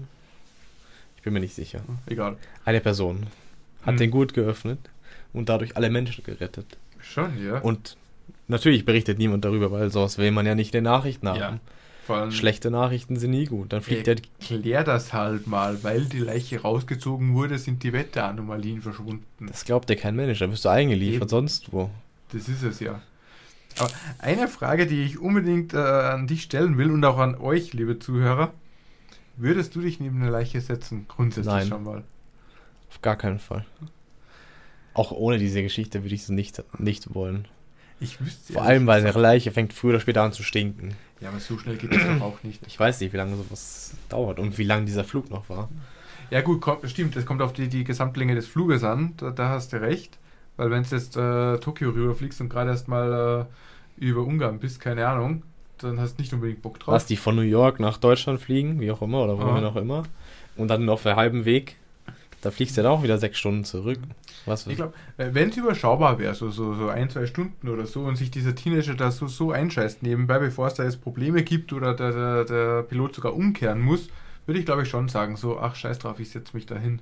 ich 1.16 1.22
bin 1.22 1.32
mir 1.32 1.40
nicht 1.40 1.54
sicher. 1.54 1.80
Egal. 2.06 2.36
Eine 2.64 2.80
Person 2.80 3.28
hat 3.86 3.94
hm. 3.94 3.96
den 3.98 4.10
Gurt 4.10 4.34
geöffnet 4.34 4.78
und 5.32 5.48
dadurch 5.48 5.76
alle 5.76 5.90
Menschen 5.90 6.24
gerettet. 6.24 6.76
Schon, 6.98 7.42
ja. 7.42 7.60
Und 7.60 7.96
natürlich 8.48 8.84
berichtet 8.84 9.18
niemand 9.18 9.44
darüber, 9.44 9.70
weil 9.70 9.90
sowas 9.90 10.18
will 10.18 10.30
man 10.32 10.44
ja 10.46 10.54
nicht 10.54 10.74
in 10.74 10.78
den 10.78 10.84
Nachrichten 10.84 11.28
haben. 11.28 11.38
Ja. 11.38 11.60
Schlechte 12.30 12.70
Nachrichten 12.70 13.16
sind 13.16 13.32
nie 13.32 13.46
gut. 13.46 13.72
Dann 13.72 13.82
fliegt 13.82 14.06
der. 14.06 14.16
Klär 14.40 14.84
das 14.84 15.12
halt 15.12 15.48
mal, 15.48 15.82
weil 15.82 16.04
die 16.04 16.20
Leiche 16.20 16.60
rausgezogen 16.60 17.34
wurde, 17.34 17.58
sind 17.58 17.82
die 17.82 17.92
Wetteranomalien 17.92 18.80
verschwunden. 18.80 19.46
Das 19.48 19.64
glaubt 19.64 19.90
ja 19.90 19.96
kein 19.96 20.14
Mensch, 20.14 20.38
da 20.38 20.50
wirst 20.50 20.64
du 20.64 20.68
eingeliefert, 20.68 21.22
Eben. 21.22 21.28
sonst 21.28 21.72
wo. 21.72 21.90
Das 22.32 22.48
ist 22.48 22.62
es 22.62 22.78
ja. 22.80 23.00
Aber 23.78 23.90
eine 24.18 24.48
Frage, 24.48 24.86
die 24.86 25.02
ich 25.02 25.18
unbedingt 25.18 25.74
äh, 25.74 25.78
an 25.78 26.26
dich 26.26 26.42
stellen 26.42 26.78
will 26.78 26.90
und 26.90 27.04
auch 27.04 27.18
an 27.18 27.34
euch, 27.34 27.72
liebe 27.72 27.98
Zuhörer. 27.98 28.52
Würdest 29.36 29.74
du 29.74 29.80
dich 29.80 30.00
neben 30.00 30.22
eine 30.22 30.30
Leiche 30.30 30.60
setzen? 30.60 31.06
Grundsätzlich 31.08 31.54
Nein. 31.54 31.68
schon 31.68 31.84
mal. 31.84 32.04
Auf 32.90 33.02
gar 33.02 33.16
keinen 33.16 33.38
Fall. 33.38 33.64
Auch 34.94 35.12
ohne 35.12 35.38
diese 35.38 35.62
Geschichte 35.62 36.02
würde 36.02 36.14
ich 36.14 36.22
es 36.22 36.28
nicht, 36.28 36.62
nicht 36.78 37.14
wollen. 37.14 37.46
Ich 38.00 38.20
wüsste 38.20 38.54
Vor 38.54 38.62
allem, 38.62 38.86
weil 38.86 39.06
eine 39.06 39.18
Leiche 39.18 39.52
fängt 39.52 39.72
früher 39.72 39.90
oder 39.90 40.00
später 40.00 40.22
an 40.22 40.32
zu 40.32 40.42
stinken. 40.42 40.96
Ja, 41.20 41.30
aber 41.30 41.40
so 41.40 41.58
schnell 41.58 41.76
geht 41.76 41.92
das 41.92 42.02
doch 42.02 42.20
auch 42.20 42.42
nicht. 42.42 42.60
Ich 42.66 42.78
weiß 42.78 43.00
nicht, 43.00 43.12
wie 43.12 43.16
lange 43.16 43.36
sowas 43.36 43.94
dauert 44.08 44.38
und 44.38 44.58
wie 44.58 44.64
lange 44.64 44.84
dieser 44.84 45.04
Flug 45.04 45.30
noch 45.30 45.48
war. 45.48 45.68
Ja, 46.30 46.42
gut, 46.42 46.60
kommt, 46.60 46.88
stimmt, 46.90 47.16
es 47.16 47.24
kommt 47.24 47.40
auf 47.40 47.52
die, 47.52 47.68
die 47.68 47.84
Gesamtlänge 47.84 48.34
des 48.34 48.46
Fluges 48.46 48.84
an, 48.84 49.14
da, 49.16 49.30
da 49.30 49.48
hast 49.50 49.72
du 49.72 49.80
recht. 49.80 50.18
Weil, 50.56 50.70
wenn 50.70 50.82
du 50.82 50.94
jetzt 50.94 51.16
äh, 51.16 51.58
Tokio 51.58 51.90
rüberfliegst 51.90 52.40
und 52.40 52.48
gerade 52.48 52.70
erst 52.70 52.88
mal 52.88 53.46
äh, 53.98 54.04
über 54.04 54.22
Ungarn 54.22 54.58
bist, 54.58 54.80
keine 54.80 55.06
Ahnung, 55.06 55.42
dann 55.78 56.00
hast 56.00 56.16
du 56.16 56.22
nicht 56.22 56.32
unbedingt 56.32 56.62
Bock 56.62 56.80
drauf. 56.80 56.92
Lass 56.92 57.06
die 57.06 57.16
von 57.16 57.36
New 57.36 57.42
York 57.42 57.80
nach 57.80 57.98
Deutschland 57.98 58.40
fliegen, 58.40 58.80
wie 58.80 58.90
auch 58.90 59.02
immer, 59.02 59.24
oder 59.24 59.38
wohin 59.38 59.64
auch 59.64 59.76
immer. 59.76 60.04
Und 60.56 60.68
dann 60.68 60.88
auf 60.88 61.02
der 61.02 61.16
halben 61.16 61.44
Weg 61.44 61.76
da 62.46 62.52
fliegst 62.52 62.76
du 62.76 62.82
ja 62.82 62.90
auch 62.90 63.02
wieder 63.02 63.18
sechs 63.18 63.38
Stunden 63.38 63.64
zurück. 63.64 63.98
Was? 64.44 64.68
Ich 64.68 64.76
glaube, 64.76 64.94
wenn 65.16 65.48
es 65.48 65.56
überschaubar 65.56 66.20
wäre, 66.20 66.32
so, 66.32 66.48
so, 66.48 66.74
so 66.74 66.88
ein, 66.88 67.10
zwei 67.10 67.26
Stunden 67.26 67.68
oder 67.68 67.86
so, 67.86 68.04
und 68.04 68.14
sich 68.14 68.30
dieser 68.30 68.54
Teenager 68.54 68.94
da 68.94 69.10
so, 69.10 69.26
so 69.26 69.50
einscheißt 69.50 70.04
nebenbei, 70.04 70.38
bevor 70.38 70.68
es 70.68 70.74
da 70.74 70.84
jetzt 70.84 71.02
Probleme 71.02 71.42
gibt 71.42 71.72
oder 71.72 71.92
der, 71.92 72.12
der, 72.12 72.44
der 72.44 72.82
Pilot 72.84 73.16
sogar 73.16 73.34
umkehren 73.34 73.80
muss, 73.80 74.08
würde 74.46 74.60
ich 74.60 74.64
glaube 74.64 74.84
ich 74.84 74.88
schon 74.88 75.08
sagen, 75.08 75.36
so, 75.36 75.58
ach 75.58 75.74
scheiß 75.74 75.98
drauf, 75.98 76.20
ich 76.20 76.30
setze 76.30 76.54
mich 76.54 76.66
da 76.66 76.76
hin. 76.76 77.00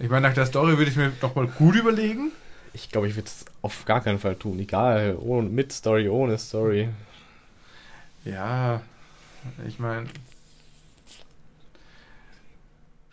Ich 0.00 0.10
meine, 0.10 0.26
nach 0.26 0.34
der 0.34 0.46
Story 0.46 0.76
würde 0.76 0.90
ich 0.90 0.96
mir 0.96 1.12
nochmal 1.22 1.46
gut 1.46 1.76
überlegen. 1.76 2.32
Ich 2.72 2.90
glaube, 2.90 3.06
ich 3.06 3.14
würde 3.14 3.28
es 3.28 3.44
auf 3.60 3.84
gar 3.84 4.00
keinen 4.00 4.18
Fall 4.18 4.34
tun. 4.34 4.58
Egal, 4.58 5.16
ohne, 5.20 5.48
mit 5.48 5.70
Story, 5.72 6.08
ohne 6.08 6.36
Story. 6.36 6.88
Ja, 8.24 8.80
ich 9.68 9.78
meine, 9.78 10.08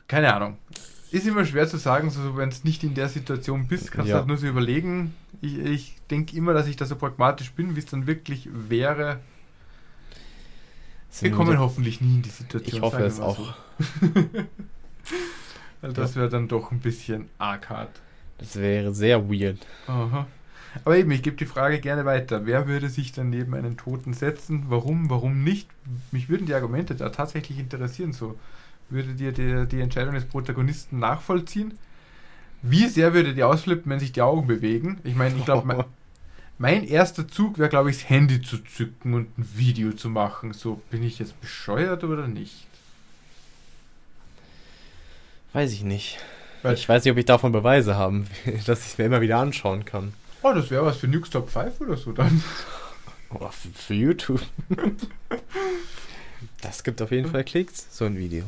keine 0.08 0.34
Ahnung. 0.34 0.58
Ist 1.12 1.26
immer 1.26 1.44
schwer 1.46 1.68
zu 1.68 1.78
sagen, 1.78 2.10
so, 2.12 2.38
wenn 2.38 2.50
es 2.50 2.64
nicht 2.64 2.84
in 2.84 2.94
der 2.94 3.10
Situation 3.10 3.68
bist, 3.68 3.92
kannst 3.92 4.10
Ja. 4.10 4.16
du 4.16 4.20
halt 4.20 4.28
nur 4.28 4.38
so 4.38 4.48
überlegen. 4.48 5.14
Ich, 5.42 5.58
ich 5.58 5.96
denke 6.12 6.36
immer, 6.38 6.54
dass 6.54 6.68
ich 6.68 6.76
da 6.76 6.86
so 6.86 6.96
pragmatisch 6.96 7.52
bin, 7.52 7.76
wie 7.76 7.80
es 7.80 7.86
dann 7.88 8.06
wirklich 8.06 8.48
wäre. 8.52 9.20
Wir 11.12 11.30
Sind 11.30 11.36
kommen 11.36 11.52
wieder- 11.52 11.60
hoffentlich 11.60 12.02
nie 12.02 12.16
in 12.18 12.22
die 12.22 12.30
Situation. 12.30 12.76
Ich 12.78 12.82
hoffe 12.82 13.00
wir 13.00 13.06
es 13.06 13.20
auch. 13.20 13.38
So. 13.38 13.54
Weil 15.82 15.94
das 15.94 16.16
wäre 16.16 16.30
dann 16.30 16.48
doch 16.48 16.72
ein 16.72 16.80
bisschen 16.80 17.30
arg 17.38 17.70
hart. 17.70 18.02
Das 18.38 18.56
wäre 18.58 18.94
sehr 18.94 19.30
weird. 19.30 19.66
Aha. 19.88 20.28
Aber 20.86 20.98
eben, 20.98 21.10
ich 21.12 21.24
gebe 21.24 21.36
die 21.36 21.46
Frage 21.48 21.80
gerne 21.80 22.06
weiter. 22.06 22.46
Wer 22.46 22.68
würde 22.68 22.90
sich 22.90 23.12
dann 23.12 23.30
neben 23.32 23.56
einen 23.56 23.76
Toten 23.78 24.14
setzen? 24.14 24.66
Warum, 24.68 25.10
warum 25.10 25.44
nicht? 25.44 25.68
Mich 26.12 26.30
würden 26.30 26.46
die 26.46 26.54
Argumente 26.54 26.94
da 26.96 27.10
tatsächlich 27.10 27.58
interessieren. 27.58 28.14
So, 28.14 28.38
würde 28.92 29.14
dir 29.14 29.32
die, 29.32 29.68
die 29.68 29.82
Entscheidung 29.82 30.14
des 30.16 30.26
Protagonisten 30.26 31.00
nachvollziehen? 31.00 31.78
Wie 32.62 32.88
sehr 32.88 33.14
würde 33.14 33.34
die 33.34 33.44
ausflippen, 33.44 33.90
wenn 33.92 34.00
sich 34.00 34.12
die 34.12 34.22
Augen 34.22 34.48
bewegen? 34.48 35.00
Ich 35.04 35.16
meine, 35.16 35.38
ich 35.38 35.46
glaube, 35.46 35.66
mein, 35.66 35.84
mein 36.58 36.84
erster 36.86 37.28
Zug 37.28 37.58
wäre, 37.58 37.70
glaube 37.70 37.90
ich, 37.90 38.00
das 38.00 38.10
Handy 38.10 38.42
zu 38.42 38.58
zücken 38.58 39.14
und 39.14 39.38
ein 39.38 39.50
Video 39.56 39.94
zu 39.94 40.10
machen. 40.10 40.54
So, 40.54 40.82
bin 40.90 41.04
ich 41.04 41.20
jetzt 41.20 41.40
bescheuert 41.40 42.04
oder 42.04 42.28
nicht? 42.28 42.68
Weiß 45.54 45.72
ich 45.74 45.84
nicht. 45.84 46.20
Weil- 46.62 46.74
ich 46.76 46.88
weiß 46.88 47.04
nicht, 47.06 47.12
ob 47.12 47.18
ich 47.18 47.26
davon 47.26 47.52
Beweise 47.52 47.96
haben 47.96 48.28
will, 48.46 48.60
dass 48.66 48.82
ich 48.86 48.94
es 48.94 48.98
mir 48.98 49.06
immer 49.06 49.22
wieder 49.22 49.38
anschauen 49.38 49.86
kann. 49.86 50.14
Oh, 50.42 50.54
das 50.54 50.70
wäre 50.72 50.86
was 50.86 50.98
für 50.98 51.08
Nukes 51.08 51.30
Top 51.30 51.50
5 51.50 51.82
oder 51.82 51.98
so 51.98 52.12
dann. 52.12 52.44
Oder 53.32 53.52
für, 53.52 53.68
für 53.70 53.94
YouTube. 53.94 54.42
das 56.62 56.84
gibt 56.84 57.00
auf 57.00 57.12
jeden 57.12 57.30
Fall 57.30 57.44
Klicks, 57.44 57.86
so 57.96 58.06
ein 58.06 58.18
Video. 58.18 58.44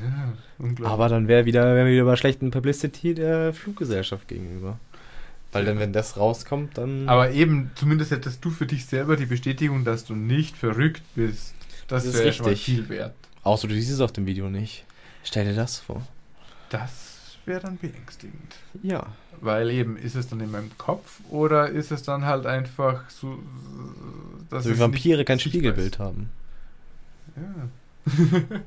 Ja. 0.00 0.86
Aber 0.86 1.08
dann 1.08 1.28
wäre 1.28 1.44
wieder, 1.44 1.74
wir 1.74 1.86
wieder 1.86 2.04
bei 2.04 2.16
schlechten 2.16 2.50
Publicity 2.50 3.14
der 3.14 3.52
Fluggesellschaft 3.52 4.28
gegenüber. 4.28 4.78
Weil 5.52 5.64
dann, 5.64 5.78
wenn 5.78 5.92
das 5.92 6.16
rauskommt, 6.16 6.78
dann. 6.78 7.08
Aber 7.08 7.32
eben, 7.32 7.72
zumindest 7.74 8.12
hättest 8.12 8.44
du 8.44 8.50
für 8.50 8.66
dich 8.66 8.86
selber 8.86 9.16
die 9.16 9.26
Bestätigung, 9.26 9.84
dass 9.84 10.04
du 10.04 10.14
nicht 10.14 10.56
verrückt 10.56 11.02
bist. 11.14 11.54
Das, 11.88 12.04
Das 12.04 12.14
wäre 12.14 12.32
schon 12.32 12.46
mal 12.46 12.56
viel 12.56 12.88
wert. 12.88 13.14
Außer 13.42 13.66
du 13.66 13.74
siehst 13.74 13.90
es 13.90 14.00
auf 14.00 14.12
dem 14.12 14.26
Video 14.26 14.48
nicht. 14.48 14.84
Stell 15.24 15.44
dir 15.44 15.54
das 15.54 15.78
vor. 15.78 16.06
Das 16.68 17.36
wäre 17.46 17.60
dann 17.60 17.78
beängstigend. 17.78 18.54
Ja. 18.82 19.06
Weil 19.40 19.70
eben, 19.70 19.96
ist 19.96 20.14
es 20.14 20.28
dann 20.28 20.40
in 20.40 20.50
meinem 20.50 20.70
Kopf 20.78 21.20
oder 21.30 21.68
ist 21.68 21.90
es 21.90 22.02
dann 22.02 22.26
halt 22.26 22.46
einfach 22.46 23.08
so, 23.10 23.38
dass 24.50 24.66
Also 24.66 24.70
wie 24.70 24.78
Vampire 24.78 25.24
kein 25.24 25.40
Spiegelbild 25.40 25.94
ist? 25.94 25.98
haben. 25.98 26.30
Ja. 27.36 28.12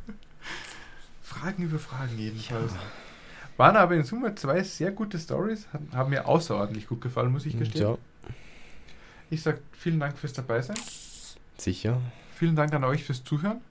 Fragen 1.34 1.64
über 1.64 1.80
Fragen 1.80 2.18
jedenfalls. 2.18 2.74
Waren 3.58 3.76
aber 3.78 3.96
in 3.96 4.04
Summe 4.04 4.34
zwei 4.36 4.64
sehr 4.64 4.92
gute 4.92 5.20
Stories, 5.20 5.68
haben 5.94 6.10
mir 6.10 6.28
außerordentlich 6.28 6.88
gut 6.88 7.02
gefallen, 7.02 7.32
muss 7.32 7.46
ich 7.46 7.58
gestehen. 7.58 7.82
Ja, 7.82 7.98
Ich 9.30 9.42
sage 9.44 9.60
vielen 9.72 10.00
Dank 10.00 10.18
fürs 10.18 10.34
Dabeisein. 10.34 10.76
sicher. 11.58 12.00
Vielen 12.36 12.56
Dank 12.56 12.74
an 12.74 12.84
euch 12.84 13.04
fürs 13.04 13.24
Zuhören. 13.24 13.62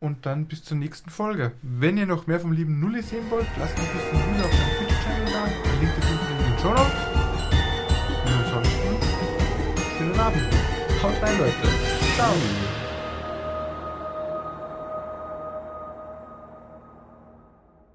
Und 0.00 0.26
dann 0.26 0.46
bis 0.46 0.62
zur 0.62 0.76
nächsten 0.76 1.10
Folge. 1.10 1.52
Wenn 1.62 1.96
ihr 1.96 2.06
noch 2.06 2.26
mehr 2.26 2.38
vom 2.38 2.52
lieben 2.52 2.78
Nulli 2.78 3.02
sehen 3.02 3.28
wollt, 3.30 3.46
lasst 3.58 3.76
ein 3.78 3.84
bisschen 3.86 4.30
Nulli 4.30 4.44
auf 4.44 4.52
seinem 4.52 4.78
Twitch-Channel 4.78 5.32
da. 5.32 5.46
Der 5.64 5.80
Link 5.80 5.98
ist 5.98 6.10
unten 6.10 6.44
in 6.44 6.50
den 6.50 6.58
Show 6.60 6.70
Notes. 6.70 7.00
Und 8.24 8.32
ansonsten, 8.32 9.98
schönen 9.98 10.20
Abend. 10.20 10.54
Haut 11.02 11.22
rein, 11.22 11.38
Leute. 11.38 11.68
Ciao. 12.16 12.34